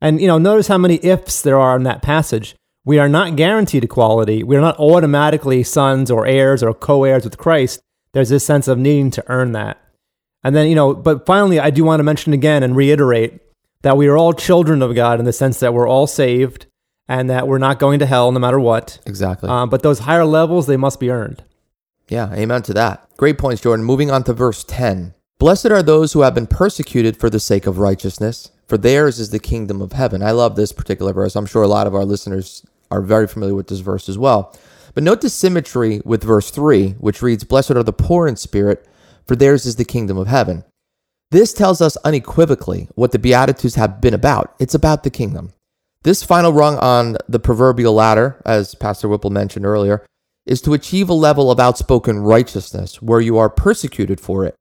And, 0.00 0.20
you 0.20 0.26
know, 0.28 0.38
notice 0.38 0.68
how 0.68 0.78
many 0.78 1.00
ifs 1.02 1.42
there 1.42 1.58
are 1.58 1.76
in 1.76 1.82
that 1.84 2.02
passage. 2.02 2.54
We 2.88 2.98
are 2.98 3.08
not 3.10 3.36
guaranteed 3.36 3.84
equality. 3.84 4.42
We 4.42 4.56
are 4.56 4.62
not 4.62 4.78
automatically 4.78 5.62
sons 5.62 6.10
or 6.10 6.26
heirs 6.26 6.62
or 6.62 6.72
co 6.72 7.04
heirs 7.04 7.22
with 7.22 7.36
Christ. 7.36 7.82
There's 8.12 8.30
this 8.30 8.46
sense 8.46 8.66
of 8.66 8.78
needing 8.78 9.10
to 9.10 9.24
earn 9.26 9.52
that. 9.52 9.78
And 10.42 10.56
then, 10.56 10.68
you 10.68 10.74
know, 10.74 10.94
but 10.94 11.26
finally, 11.26 11.60
I 11.60 11.68
do 11.68 11.84
want 11.84 12.00
to 12.00 12.04
mention 12.04 12.32
again 12.32 12.62
and 12.62 12.74
reiterate 12.74 13.42
that 13.82 13.98
we 13.98 14.08
are 14.08 14.16
all 14.16 14.32
children 14.32 14.80
of 14.80 14.94
God 14.94 15.18
in 15.18 15.26
the 15.26 15.34
sense 15.34 15.60
that 15.60 15.74
we're 15.74 15.86
all 15.86 16.06
saved 16.06 16.64
and 17.06 17.28
that 17.28 17.46
we're 17.46 17.58
not 17.58 17.78
going 17.78 17.98
to 17.98 18.06
hell 18.06 18.32
no 18.32 18.38
matter 18.38 18.58
what. 18.58 19.00
Exactly. 19.04 19.50
Um, 19.50 19.68
but 19.68 19.82
those 19.82 19.98
higher 19.98 20.24
levels, 20.24 20.66
they 20.66 20.78
must 20.78 20.98
be 20.98 21.10
earned. 21.10 21.44
Yeah, 22.08 22.32
amen 22.32 22.62
to 22.62 22.72
that. 22.72 23.06
Great 23.18 23.36
points, 23.36 23.60
Jordan. 23.60 23.84
Moving 23.84 24.10
on 24.10 24.24
to 24.24 24.32
verse 24.32 24.64
10. 24.64 25.12
Blessed 25.38 25.66
are 25.66 25.82
those 25.82 26.14
who 26.14 26.22
have 26.22 26.34
been 26.34 26.46
persecuted 26.46 27.18
for 27.18 27.28
the 27.28 27.38
sake 27.38 27.66
of 27.66 27.76
righteousness, 27.76 28.50
for 28.66 28.78
theirs 28.78 29.18
is 29.18 29.28
the 29.28 29.38
kingdom 29.38 29.82
of 29.82 29.92
heaven. 29.92 30.22
I 30.22 30.30
love 30.30 30.56
this 30.56 30.72
particular 30.72 31.12
verse. 31.12 31.36
I'm 31.36 31.44
sure 31.44 31.62
a 31.62 31.68
lot 31.68 31.86
of 31.86 31.94
our 31.94 32.06
listeners 32.06 32.64
are 32.90 33.02
very 33.02 33.26
familiar 33.26 33.54
with 33.54 33.68
this 33.68 33.80
verse 33.80 34.08
as 34.08 34.18
well. 34.18 34.56
But 34.94 35.04
note 35.04 35.20
the 35.20 35.30
symmetry 35.30 36.00
with 36.04 36.24
verse 36.24 36.50
3, 36.50 36.90
which 36.92 37.22
reads, 37.22 37.44
Blessed 37.44 37.72
are 37.72 37.82
the 37.82 37.92
poor 37.92 38.26
in 38.26 38.36
spirit, 38.36 38.86
for 39.26 39.36
theirs 39.36 39.66
is 39.66 39.76
the 39.76 39.84
kingdom 39.84 40.18
of 40.18 40.26
heaven. 40.26 40.64
This 41.30 41.52
tells 41.52 41.80
us 41.80 41.96
unequivocally 41.98 42.88
what 42.94 43.12
the 43.12 43.18
Beatitudes 43.18 43.74
have 43.74 44.00
been 44.00 44.14
about. 44.14 44.54
It's 44.58 44.74
about 44.74 45.02
the 45.02 45.10
kingdom. 45.10 45.52
This 46.02 46.22
final 46.22 46.52
rung 46.52 46.78
on 46.78 47.16
the 47.28 47.38
proverbial 47.38 47.92
ladder, 47.92 48.40
as 48.46 48.74
Pastor 48.74 49.08
Whipple 49.08 49.30
mentioned 49.30 49.66
earlier, 49.66 50.06
is 50.46 50.62
to 50.62 50.72
achieve 50.72 51.10
a 51.10 51.14
level 51.14 51.50
of 51.50 51.60
outspoken 51.60 52.20
righteousness 52.20 53.02
where 53.02 53.20
you 53.20 53.36
are 53.36 53.50
persecuted 53.50 54.18
for 54.18 54.46
it. 54.46 54.54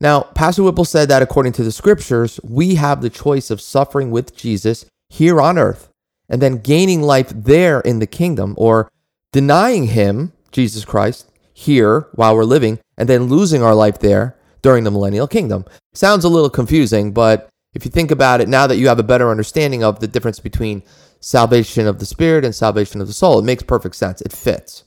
Now, 0.00 0.22
Pastor 0.22 0.62
Whipple 0.62 0.84
said 0.84 1.08
that 1.08 1.22
according 1.22 1.52
to 1.54 1.64
the 1.64 1.72
scriptures, 1.72 2.38
we 2.44 2.76
have 2.76 3.00
the 3.00 3.10
choice 3.10 3.50
of 3.50 3.60
suffering 3.60 4.12
with 4.12 4.36
Jesus 4.36 4.86
here 5.08 5.40
on 5.40 5.58
earth 5.58 5.88
and 6.28 6.42
then 6.42 6.58
gaining 6.58 7.02
life 7.02 7.32
there 7.34 7.80
in 7.80 7.98
the 7.98 8.06
kingdom 8.06 8.54
or 8.56 8.90
denying 9.32 9.88
him, 9.88 10.32
Jesus 10.52 10.84
Christ, 10.84 11.30
here 11.52 12.08
while 12.14 12.36
we're 12.36 12.44
living 12.44 12.78
and 12.96 13.08
then 13.08 13.24
losing 13.24 13.62
our 13.62 13.74
life 13.74 13.98
there 13.98 14.36
during 14.62 14.84
the 14.84 14.90
millennial 14.90 15.26
kingdom. 15.26 15.64
Sounds 15.94 16.24
a 16.24 16.28
little 16.28 16.50
confusing, 16.50 17.12
but 17.12 17.48
if 17.74 17.84
you 17.84 17.90
think 17.90 18.10
about 18.10 18.40
it 18.40 18.48
now 18.48 18.66
that 18.66 18.76
you 18.76 18.88
have 18.88 18.98
a 18.98 19.04
better 19.04 19.30
understanding 19.30 19.84
of 19.84 20.00
the 20.00 20.08
difference 20.08 20.40
between 20.40 20.82
salvation 21.20 21.86
of 21.86 21.98
the 21.98 22.06
spirit 22.06 22.44
and 22.44 22.54
salvation 22.54 23.00
of 23.00 23.06
the 23.06 23.12
soul, 23.12 23.38
it 23.38 23.44
makes 23.44 23.62
perfect 23.62 23.96
sense. 23.96 24.20
It 24.20 24.32
fits. 24.32 24.84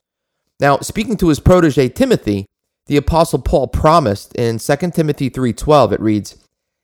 Now, 0.60 0.78
speaking 0.80 1.18
to 1.18 1.30
his 1.30 1.40
protege 1.40 1.90
Timothy, 1.90 2.46
the 2.88 2.98
apostle 2.98 3.40
Paul 3.40 3.68
promised 3.68 4.36
in 4.36 4.60
2 4.60 4.94
Timothy 4.94 5.30
3:12 5.30 5.94
it 5.94 6.02
reads, 6.02 6.36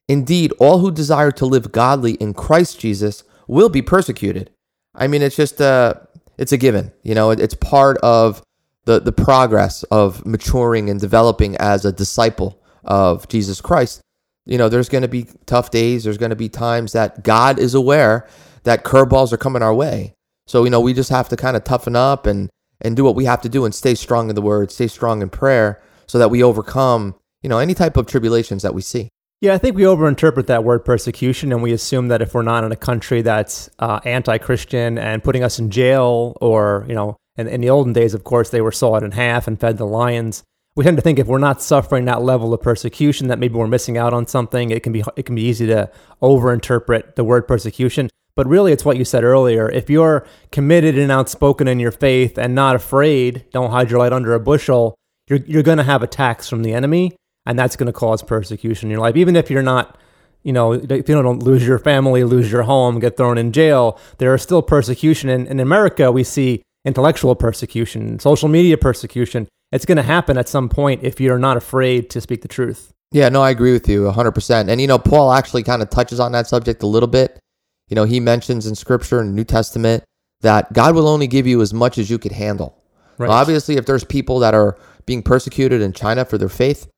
"Indeed, 0.07 0.53
all 0.59 0.79
who 0.79 0.91
desire 0.91 1.31
to 1.31 1.45
live 1.45 1.71
godly 1.71 2.13
in 2.13 2.33
Christ 2.33 2.79
Jesus 2.79 3.23
will 3.47 3.69
be 3.69 3.81
persecuted." 3.81 4.51
I 4.95 5.07
mean, 5.07 5.21
it's 5.21 5.35
just 5.35 5.59
a 5.61 6.07
it's 6.37 6.51
a 6.51 6.57
given. 6.57 6.91
You 7.03 7.15
know, 7.15 7.31
it, 7.31 7.39
it's 7.39 7.55
part 7.55 7.97
of 7.99 8.41
the 8.85 8.99
the 8.99 9.11
progress 9.11 9.83
of 9.83 10.25
maturing 10.25 10.89
and 10.89 10.99
developing 10.99 11.55
as 11.57 11.85
a 11.85 11.91
disciple 11.91 12.61
of 12.83 13.27
Jesus 13.27 13.61
Christ. 13.61 14.01
You 14.45 14.57
know, 14.57 14.69
there's 14.69 14.89
going 14.89 15.01
to 15.01 15.09
be 15.09 15.27
tough 15.45 15.71
days, 15.71 16.05
there's 16.05 16.17
going 16.17 16.29
to 16.29 16.35
be 16.35 16.49
times 16.49 16.93
that 16.93 17.23
God 17.23 17.59
is 17.59 17.73
aware 17.73 18.27
that 18.63 18.85
curveballs 18.85 19.33
are 19.33 19.37
coming 19.37 19.61
our 19.61 19.73
way. 19.73 20.13
So, 20.47 20.63
you 20.63 20.69
know, 20.69 20.79
we 20.79 20.93
just 20.93 21.09
have 21.09 21.27
to 21.29 21.35
kind 21.35 21.57
of 21.57 21.63
toughen 21.63 21.95
up 21.95 22.25
and 22.25 22.49
and 22.81 22.95
do 22.95 23.03
what 23.03 23.15
we 23.15 23.25
have 23.25 23.41
to 23.41 23.49
do 23.49 23.65
and 23.65 23.73
stay 23.73 23.95
strong 23.95 24.29
in 24.29 24.35
the 24.35 24.41
word, 24.41 24.71
stay 24.71 24.87
strong 24.87 25.21
in 25.21 25.29
prayer 25.29 25.81
so 26.07 26.19
that 26.19 26.29
we 26.29 26.43
overcome, 26.43 27.15
you 27.41 27.49
know, 27.49 27.59
any 27.59 27.73
type 27.73 27.97
of 27.97 28.05
tribulations 28.05 28.63
that 28.63 28.73
we 28.73 28.81
see. 28.81 29.09
Yeah, 29.39 29.53
I 29.53 29.59
think 29.59 29.75
we 29.75 29.83
overinterpret 29.83 30.47
that 30.47 30.63
word 30.63 30.83
persecution 30.83 31.51
and 31.51 31.61
we 31.61 31.71
assume 31.71 32.07
that 32.07 32.23
if 32.23 32.33
we're 32.33 32.41
not 32.41 32.63
in 32.63 32.71
a 32.71 32.75
country 32.75 33.21
that's 33.21 33.69
uh, 33.77 33.99
anti 34.03 34.39
Christian 34.39 34.97
and 34.97 35.23
putting 35.23 35.43
us 35.43 35.59
in 35.59 35.69
jail, 35.69 36.35
or, 36.41 36.85
you 36.87 36.95
know, 36.95 37.17
in, 37.37 37.47
in 37.47 37.61
the 37.61 37.69
olden 37.69 37.93
days, 37.93 38.15
of 38.15 38.23
course, 38.23 38.49
they 38.49 38.61
were 38.61 38.71
sawed 38.71 39.03
in 39.03 39.11
half 39.11 39.47
and 39.47 39.59
fed 39.59 39.77
the 39.77 39.85
lions. 39.85 40.43
We 40.75 40.83
tend 40.83 40.97
to 40.97 41.03
think 41.03 41.19
if 41.19 41.27
we're 41.27 41.37
not 41.37 41.61
suffering 41.61 42.05
that 42.05 42.23
level 42.23 42.51
of 42.51 42.61
persecution, 42.61 43.27
that 43.27 43.37
maybe 43.37 43.53
we're 43.53 43.67
missing 43.67 43.95
out 43.95 44.11
on 44.11 44.25
something. 44.25 44.71
It 44.71 44.81
can 44.81 44.91
be 44.91 45.03
it 45.15 45.27
can 45.27 45.35
be 45.35 45.43
easy 45.43 45.67
to 45.67 45.91
overinterpret 46.21 47.15
the 47.15 47.23
word 47.23 47.47
persecution. 47.47 48.09
But 48.35 48.47
really, 48.47 48.71
it's 48.71 48.85
what 48.85 48.97
you 48.97 49.05
said 49.05 49.23
earlier. 49.23 49.69
If 49.69 49.87
you're 49.87 50.25
committed 50.51 50.97
and 50.97 51.11
outspoken 51.11 51.67
in 51.67 51.79
your 51.79 51.91
faith 51.91 52.39
and 52.39 52.55
not 52.55 52.75
afraid, 52.75 53.45
don't 53.51 53.71
hide 53.71 53.91
your 53.91 53.99
light 53.99 54.13
under 54.13 54.33
a 54.33 54.39
bushel, 54.39 54.95
you're, 55.27 55.39
you're 55.45 55.63
going 55.63 55.79
to 55.79 55.83
have 55.83 56.03
attacks 56.03 56.47
from 56.47 56.63
the 56.63 56.73
enemy, 56.73 57.15
and 57.47 57.57
that's 57.57 57.77
going 57.77 57.87
to 57.87 57.93
cause 57.93 58.21
persecution 58.21 58.87
in 58.87 58.91
your 58.91 58.99
life. 58.99 59.15
Even 59.15 59.37
if 59.37 59.49
you're 59.49 59.63
not, 59.63 59.97
you 60.43 60.51
know, 60.51 60.73
if 60.73 60.91
you 60.91 61.21
don't 61.21 61.41
lose 61.41 61.65
your 61.65 61.79
family, 61.79 62.25
lose 62.25 62.51
your 62.51 62.63
home, 62.63 62.99
get 62.99 63.15
thrown 63.15 63.37
in 63.37 63.53
jail, 63.53 63.97
there 64.17 64.35
is 64.35 64.41
still 64.41 64.61
persecution. 64.61 65.29
And 65.29 65.47
in 65.47 65.61
America, 65.61 66.11
we 66.11 66.25
see 66.25 66.61
intellectual 66.83 67.35
persecution, 67.35 68.19
social 68.19 68.49
media 68.49 68.77
persecution. 68.77 69.47
It's 69.71 69.85
going 69.85 69.95
to 69.95 70.03
happen 70.03 70.37
at 70.37 70.49
some 70.49 70.67
point 70.67 71.03
if 71.03 71.21
you're 71.21 71.39
not 71.39 71.55
afraid 71.55 72.09
to 72.11 72.21
speak 72.21 72.41
the 72.41 72.49
truth. 72.49 72.91
Yeah, 73.13 73.29
no, 73.29 73.41
I 73.41 73.49
agree 73.49 73.71
with 73.71 73.87
you 73.87 74.03
100%. 74.03 74.67
And, 74.67 74.81
you 74.81 74.87
know, 74.87 74.99
Paul 74.99 75.31
actually 75.31 75.63
kind 75.63 75.81
of 75.81 75.89
touches 75.89 76.19
on 76.19 76.33
that 76.33 76.47
subject 76.47 76.83
a 76.83 76.87
little 76.87 77.07
bit. 77.07 77.39
You 77.87 77.95
know, 77.95 78.03
he 78.03 78.19
mentions 78.19 78.67
in 78.67 78.75
scripture 78.75 79.21
in 79.21 79.27
the 79.27 79.33
New 79.33 79.45
Testament 79.45 80.03
that 80.41 80.73
God 80.73 80.95
will 80.95 81.07
only 81.07 81.27
give 81.27 81.47
you 81.47 81.61
as 81.61 81.73
much 81.73 81.97
as 81.97 82.09
you 82.09 82.19
could 82.19 82.33
handle. 82.33 82.77
Right. 83.17 83.29
Now, 83.29 83.35
obviously, 83.35 83.77
if 83.77 83.85
there's 83.85 84.03
people 84.03 84.39
that 84.39 84.53
are 84.53 84.77
being 85.05 85.23
persecuted 85.23 85.81
in 85.81 85.93
China 85.93 86.25
for 86.25 86.37
their 86.37 86.49
faith, 86.49 86.89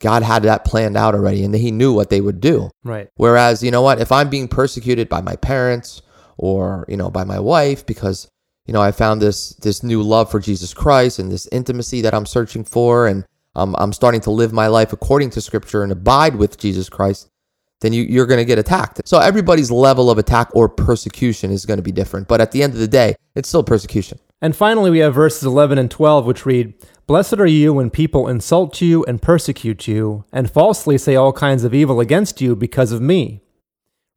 God 0.00 0.22
had 0.22 0.42
that 0.44 0.64
planned 0.64 0.96
out 0.96 1.14
already 1.14 1.44
and 1.44 1.54
he 1.54 1.70
knew 1.70 1.92
what 1.92 2.10
they 2.10 2.20
would 2.20 2.40
do. 2.40 2.70
Right. 2.82 3.08
Whereas, 3.16 3.62
you 3.62 3.70
know 3.70 3.82
what, 3.82 4.00
if 4.00 4.10
I'm 4.10 4.30
being 4.30 4.48
persecuted 4.48 5.08
by 5.08 5.20
my 5.20 5.36
parents 5.36 6.02
or, 6.36 6.86
you 6.88 6.96
know, 6.96 7.10
by 7.10 7.24
my 7.24 7.38
wife 7.38 7.86
because, 7.86 8.28
you 8.66 8.72
know, 8.72 8.80
I 8.80 8.92
found 8.92 9.20
this 9.20 9.50
this 9.56 9.82
new 9.82 10.02
love 10.02 10.30
for 10.30 10.40
Jesus 10.40 10.74
Christ 10.74 11.18
and 11.18 11.30
this 11.30 11.46
intimacy 11.52 12.00
that 12.00 12.14
I'm 12.14 12.26
searching 12.26 12.64
for 12.64 13.06
and 13.06 13.24
I'm, 13.54 13.74
I'm 13.76 13.92
starting 13.92 14.20
to 14.22 14.30
live 14.30 14.52
my 14.52 14.68
life 14.68 14.92
according 14.92 15.30
to 15.30 15.40
Scripture 15.40 15.82
and 15.82 15.92
abide 15.92 16.36
with 16.36 16.56
Jesus 16.56 16.88
Christ, 16.88 17.28
then 17.80 17.92
you, 17.92 18.02
you're 18.04 18.26
going 18.26 18.38
to 18.38 18.44
get 18.44 18.58
attacked. 18.58 19.02
So 19.06 19.18
everybody's 19.18 19.70
level 19.70 20.10
of 20.10 20.18
attack 20.18 20.48
or 20.54 20.68
persecution 20.68 21.50
is 21.50 21.66
going 21.66 21.78
to 21.78 21.82
be 21.82 21.92
different. 21.92 22.28
But 22.28 22.40
at 22.40 22.52
the 22.52 22.62
end 22.62 22.74
of 22.74 22.78
the 22.78 22.88
day, 22.88 23.16
it's 23.34 23.48
still 23.48 23.64
persecution. 23.64 24.18
And 24.42 24.56
finally, 24.56 24.90
we 24.90 25.00
have 25.00 25.14
verses 25.14 25.44
11 25.44 25.78
and 25.78 25.90
12, 25.90 26.24
which 26.24 26.46
read 26.46 26.74
Blessed 27.10 27.40
are 27.40 27.46
you 27.46 27.74
when 27.74 27.90
people 27.90 28.28
insult 28.28 28.80
you 28.80 29.04
and 29.06 29.20
persecute 29.20 29.88
you, 29.88 30.24
and 30.32 30.48
falsely 30.48 30.96
say 30.96 31.16
all 31.16 31.32
kinds 31.32 31.64
of 31.64 31.74
evil 31.74 31.98
against 31.98 32.40
you 32.40 32.54
because 32.54 32.92
of 32.92 33.02
me. 33.02 33.40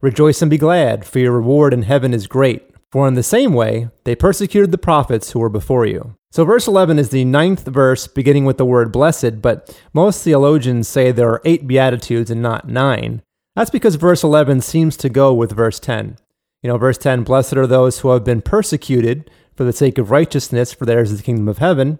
Rejoice 0.00 0.40
and 0.40 0.48
be 0.48 0.58
glad, 0.58 1.04
for 1.04 1.18
your 1.18 1.32
reward 1.32 1.74
in 1.74 1.82
heaven 1.82 2.14
is 2.14 2.28
great. 2.28 2.70
For 2.92 3.08
in 3.08 3.14
the 3.14 3.24
same 3.24 3.52
way, 3.52 3.88
they 4.04 4.14
persecuted 4.14 4.70
the 4.70 4.78
prophets 4.78 5.32
who 5.32 5.40
were 5.40 5.48
before 5.48 5.84
you. 5.84 6.14
So, 6.30 6.44
verse 6.44 6.68
11 6.68 7.00
is 7.00 7.08
the 7.08 7.24
ninth 7.24 7.66
verse 7.66 8.06
beginning 8.06 8.44
with 8.44 8.58
the 8.58 8.64
word 8.64 8.92
blessed, 8.92 9.42
but 9.42 9.76
most 9.92 10.22
theologians 10.22 10.86
say 10.86 11.10
there 11.10 11.30
are 11.30 11.42
eight 11.44 11.66
Beatitudes 11.66 12.30
and 12.30 12.42
not 12.42 12.68
nine. 12.68 13.22
That's 13.56 13.70
because 13.70 13.96
verse 13.96 14.22
11 14.22 14.60
seems 14.60 14.96
to 14.98 15.08
go 15.08 15.34
with 15.34 15.50
verse 15.50 15.80
10. 15.80 16.16
You 16.62 16.68
know, 16.68 16.78
verse 16.78 16.98
10 16.98 17.24
Blessed 17.24 17.54
are 17.54 17.66
those 17.66 17.98
who 17.98 18.10
have 18.10 18.22
been 18.22 18.40
persecuted 18.40 19.28
for 19.56 19.64
the 19.64 19.72
sake 19.72 19.98
of 19.98 20.12
righteousness, 20.12 20.72
for 20.72 20.86
theirs 20.86 21.10
is 21.10 21.18
the 21.18 21.24
kingdom 21.24 21.48
of 21.48 21.58
heaven. 21.58 21.98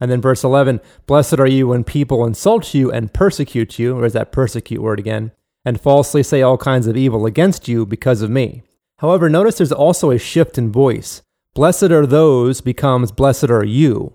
And 0.00 0.10
then 0.10 0.20
verse 0.20 0.44
11 0.44 0.80
Blessed 1.06 1.38
are 1.38 1.46
you 1.46 1.68
when 1.68 1.84
people 1.84 2.24
insult 2.24 2.74
you 2.74 2.90
and 2.90 3.12
persecute 3.12 3.78
you. 3.78 4.00
There's 4.00 4.12
that 4.14 4.32
persecute 4.32 4.82
word 4.82 4.98
again 4.98 5.32
and 5.64 5.80
falsely 5.80 6.22
say 6.22 6.42
all 6.42 6.58
kinds 6.58 6.86
of 6.86 6.96
evil 6.96 7.26
against 7.26 7.68
you 7.68 7.86
because 7.86 8.22
of 8.22 8.30
me. 8.30 8.62
However, 8.98 9.28
notice 9.28 9.58
there's 9.58 9.72
also 9.72 10.10
a 10.10 10.18
shift 10.18 10.58
in 10.58 10.70
voice. 10.70 11.22
Blessed 11.54 11.84
are 11.84 12.06
those 12.06 12.60
becomes 12.60 13.12
blessed 13.12 13.50
are 13.50 13.64
you. 13.64 14.14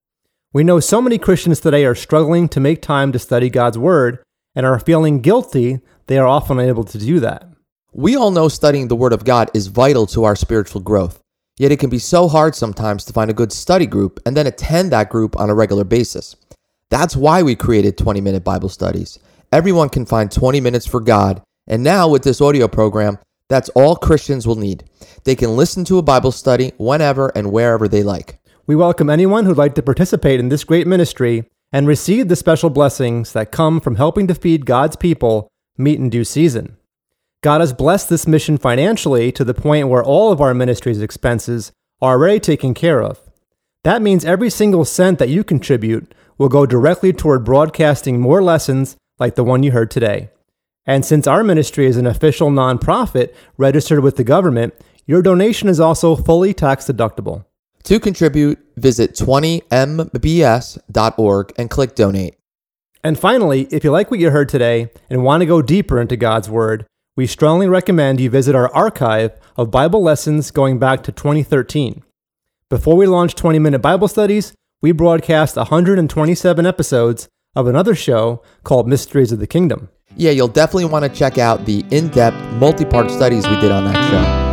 We 0.53 0.63
know 0.63 0.79
so 0.79 1.01
many 1.01 1.17
Christians 1.17 1.59
today 1.59 1.87
are 1.87 1.95
struggling 1.95 2.51
to 2.51 2.61
make 2.61 2.83
time 2.83 3.13
to 3.13 3.19
study 3.19 3.49
God's 3.49 3.79
Word 3.79 4.23
and 4.55 4.67
are 4.67 4.79
feeling 4.79 5.23
guilty 5.23 5.81
they 6.07 6.19
are 6.19 6.27
often 6.27 6.59
unable 6.59 6.85
to 6.85 6.99
do 6.99 7.19
that. 7.21 7.49
We 7.95 8.15
all 8.15 8.31
know 8.31 8.49
studying 8.49 8.89
the 8.89 8.95
Word 8.95 9.15
of 9.15 9.25
God 9.25 9.51
is 9.55 9.69
vital 9.69 10.07
to 10.09 10.25
our 10.25 10.37
spiritual 10.37 10.83
growth, 10.83 11.19
yet 11.57 11.73
it 11.73 11.81
can 11.81 11.89
be 11.89 11.99
so 11.99 12.29
hard 12.29 12.55
sometimes 12.55 13.07
to 13.07 13.15
find 13.15 13.31
a 13.31 13.41
good 13.41 13.53
study 13.53 13.87
group 13.87 14.21
and 14.27 14.37
then 14.37 14.47
attend 14.47 14.93
that 14.93 15.09
group 15.09 15.35
on 15.41 15.49
a 15.49 15.55
regular 15.55 15.85
basis. 15.85 16.37
That's 16.91 17.17
why 17.17 17.43
we 17.43 17.57
created 17.57 17.97
20 17.97 18.21
minute 18.21 18.45
Bible 18.45 18.69
studies. 18.69 19.19
Everyone 19.51 19.89
can 19.89 20.05
find 20.05 20.31
20 20.31 20.61
minutes 20.61 20.87
for 20.87 21.01
God, 21.01 21.41
and 21.67 21.83
now 21.83 22.07
with 22.07 22.23
this 22.23 22.43
audio 22.43 22.69
program, 22.69 23.17
that's 23.49 23.69
all 23.71 23.97
Christians 23.97 24.47
will 24.47 24.57
need. 24.57 24.85
They 25.25 25.37
can 25.37 25.57
listen 25.57 25.85
to 25.87 25.99
a 25.99 26.03
Bible 26.03 26.33
study 26.33 26.73
whenever 26.79 27.29
and 27.29 27.53
wherever 27.53 27.89
they 27.89 28.03
like. 28.03 28.39
We 28.67 28.75
welcome 28.75 29.11
anyone 29.11 29.45
who'd 29.45 29.59
like 29.59 29.75
to 29.75 29.83
participate 29.83 30.41
in 30.41 30.49
this 30.49 30.65
great 30.65 30.87
ministry 30.87 31.45
and 31.73 31.87
receive 31.87 32.29
the 32.29 32.37
special 32.37 32.71
blessings 32.71 33.33
that 33.33 33.53
come 33.53 33.81
from 33.81 33.97
helping 33.97 34.27
to 34.29 34.35
feed 34.35 34.65
God's 34.65 34.97
people 34.97 35.49
meat 35.77 35.99
in 35.99 36.09
due 36.09 36.25
season. 36.25 36.77
God 37.43 37.61
has 37.61 37.75
blessed 37.75 38.09
this 38.09 38.27
mission 38.27 38.57
financially 38.57 39.31
to 39.33 39.45
the 39.45 39.53
point 39.53 39.89
where 39.89 40.03
all 40.03 40.33
of 40.33 40.41
our 40.41 40.55
ministry's 40.55 41.03
expenses 41.03 41.73
are 42.01 42.13
already 42.13 42.41
taken 42.41 42.73
care 42.73 43.03
of. 43.03 43.21
That 43.83 44.01
means 44.01 44.25
every 44.25 44.49
single 44.49 44.87
cent 44.87 45.19
that 45.19 45.29
you 45.29 45.45
contribute 45.45 46.15
will 46.39 46.49
go 46.49 46.65
directly 46.65 47.13
toward 47.13 47.45
broadcasting 47.45 48.19
more 48.19 48.43
lessons 48.43 48.97
like 49.19 49.35
the 49.35 49.45
one 49.45 49.63
you 49.63 49.73
heard 49.73 49.91
today. 49.91 50.31
And 50.87 51.05
since 51.05 51.27
our 51.27 51.43
ministry 51.43 51.87
is 51.87 51.97
an 51.97 52.07
official 52.07 52.51
nonprofit 52.51 53.35
registered 53.57 54.01
with 54.01 54.17
the 54.17 54.25
government, 54.25 54.75
your 55.07 55.23
donation 55.23 55.69
is 55.69 55.81
also 55.81 56.17
fully 56.17 56.55
tax 56.55 56.87
deductible. 56.87 57.45
To 57.85 58.01
contribute, 58.01 58.59
visit 58.77 59.15
20mbs.org 59.15 61.53
and 61.59 61.71
click 61.71 61.95
donate. 61.95 62.37
And 63.03 63.19
finally, 63.19 63.69
if 63.71 63.85
you 63.85 63.91
like 63.91 64.11
what 64.11 64.21
you 64.21 64.31
heard 64.31 64.49
today 64.49 64.91
and 65.11 65.23
want 65.23 65.43
to 65.43 65.47
go 65.47 65.61
deeper 65.61 66.01
into 66.01 66.17
God's 66.17 66.49
Word, 66.49 66.87
we 67.17 67.27
strongly 67.27 67.69
recommend 67.69 68.21
you 68.21 68.31
visit 68.31 68.55
our 68.55 68.75
archive 68.75 69.39
of 69.57 69.71
Bible 69.71 70.03
lessons 70.03 70.51
going 70.51 70.79
back 70.79 71.03
to 71.03 71.13
2013. 71.13 72.03
Before 72.71 72.97
we 72.97 73.07
launched 73.07 73.37
20 73.37 73.59
minute 73.59 73.81
Bible 73.81 74.09
studies, 74.09 74.55
we 74.81 74.93
broadcast 74.93 75.57
127 75.57 76.67
episodes 76.67 77.29
of 77.55 77.67
another 77.67 77.95
show 77.95 78.43
called 78.65 78.89
Mysteries 78.89 79.33
of 79.33 79.39
the 79.39 79.47
Kingdom. 79.47 79.91
Yeah, 80.17 80.31
you'll 80.31 80.49
definitely 80.49 80.85
want 80.85 81.05
to 81.05 81.09
check 81.09 81.39
out 81.39 81.65
the 81.65 81.85
in 81.91 82.09
depth, 82.09 82.37
multi 82.55 82.85
part 82.85 83.11
studies 83.11 83.49
we 83.49 83.59
did 83.61 83.73
on 83.73 83.85
that 83.85 84.11
show. 84.11 84.45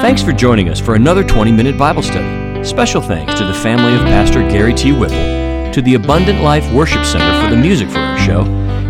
Thanks 0.00 0.22
for 0.22 0.32
joining 0.32 0.68
us 0.68 0.78
for 0.78 0.94
another 0.94 1.24
20 1.24 1.50
minute 1.50 1.76
Bible 1.76 2.02
study. 2.02 2.62
Special 2.64 3.00
thanks 3.00 3.34
to 3.38 3.44
the 3.44 3.54
family 3.54 3.94
of 3.94 4.02
Pastor 4.02 4.40
Gary 4.48 4.72
T. 4.72 4.92
Whipple, 4.92 5.72
to 5.72 5.82
the 5.82 5.94
Abundant 5.94 6.42
Life 6.42 6.70
Worship 6.72 7.04
Center 7.04 7.42
for 7.42 7.50
the 7.54 7.60
music 7.60 7.88
for 7.88 7.98
our 7.98 8.18
show, 8.18 8.42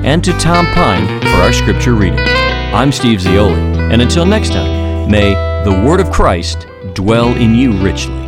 and 0.04 0.22
to 0.22 0.32
Tom 0.38 0.66
Pine 0.74 1.20
for 1.22 1.38
our 1.38 1.52
scripture 1.52 1.94
reading. 1.94 2.18
I'm 2.18 2.92
Steve 2.92 3.20
Zioli, 3.20 3.90
and 3.90 4.02
until 4.02 4.26
next 4.26 4.50
time, 4.50 5.10
may 5.10 5.32
the 5.64 5.82
Word 5.88 6.00
of 6.00 6.10
Christ 6.10 6.66
dwell 6.92 7.34
in 7.34 7.54
you 7.54 7.72
richly. 7.82 8.23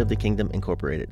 Of 0.00 0.08
the 0.08 0.16
Kingdom 0.16 0.50
Incorporated. 0.52 1.10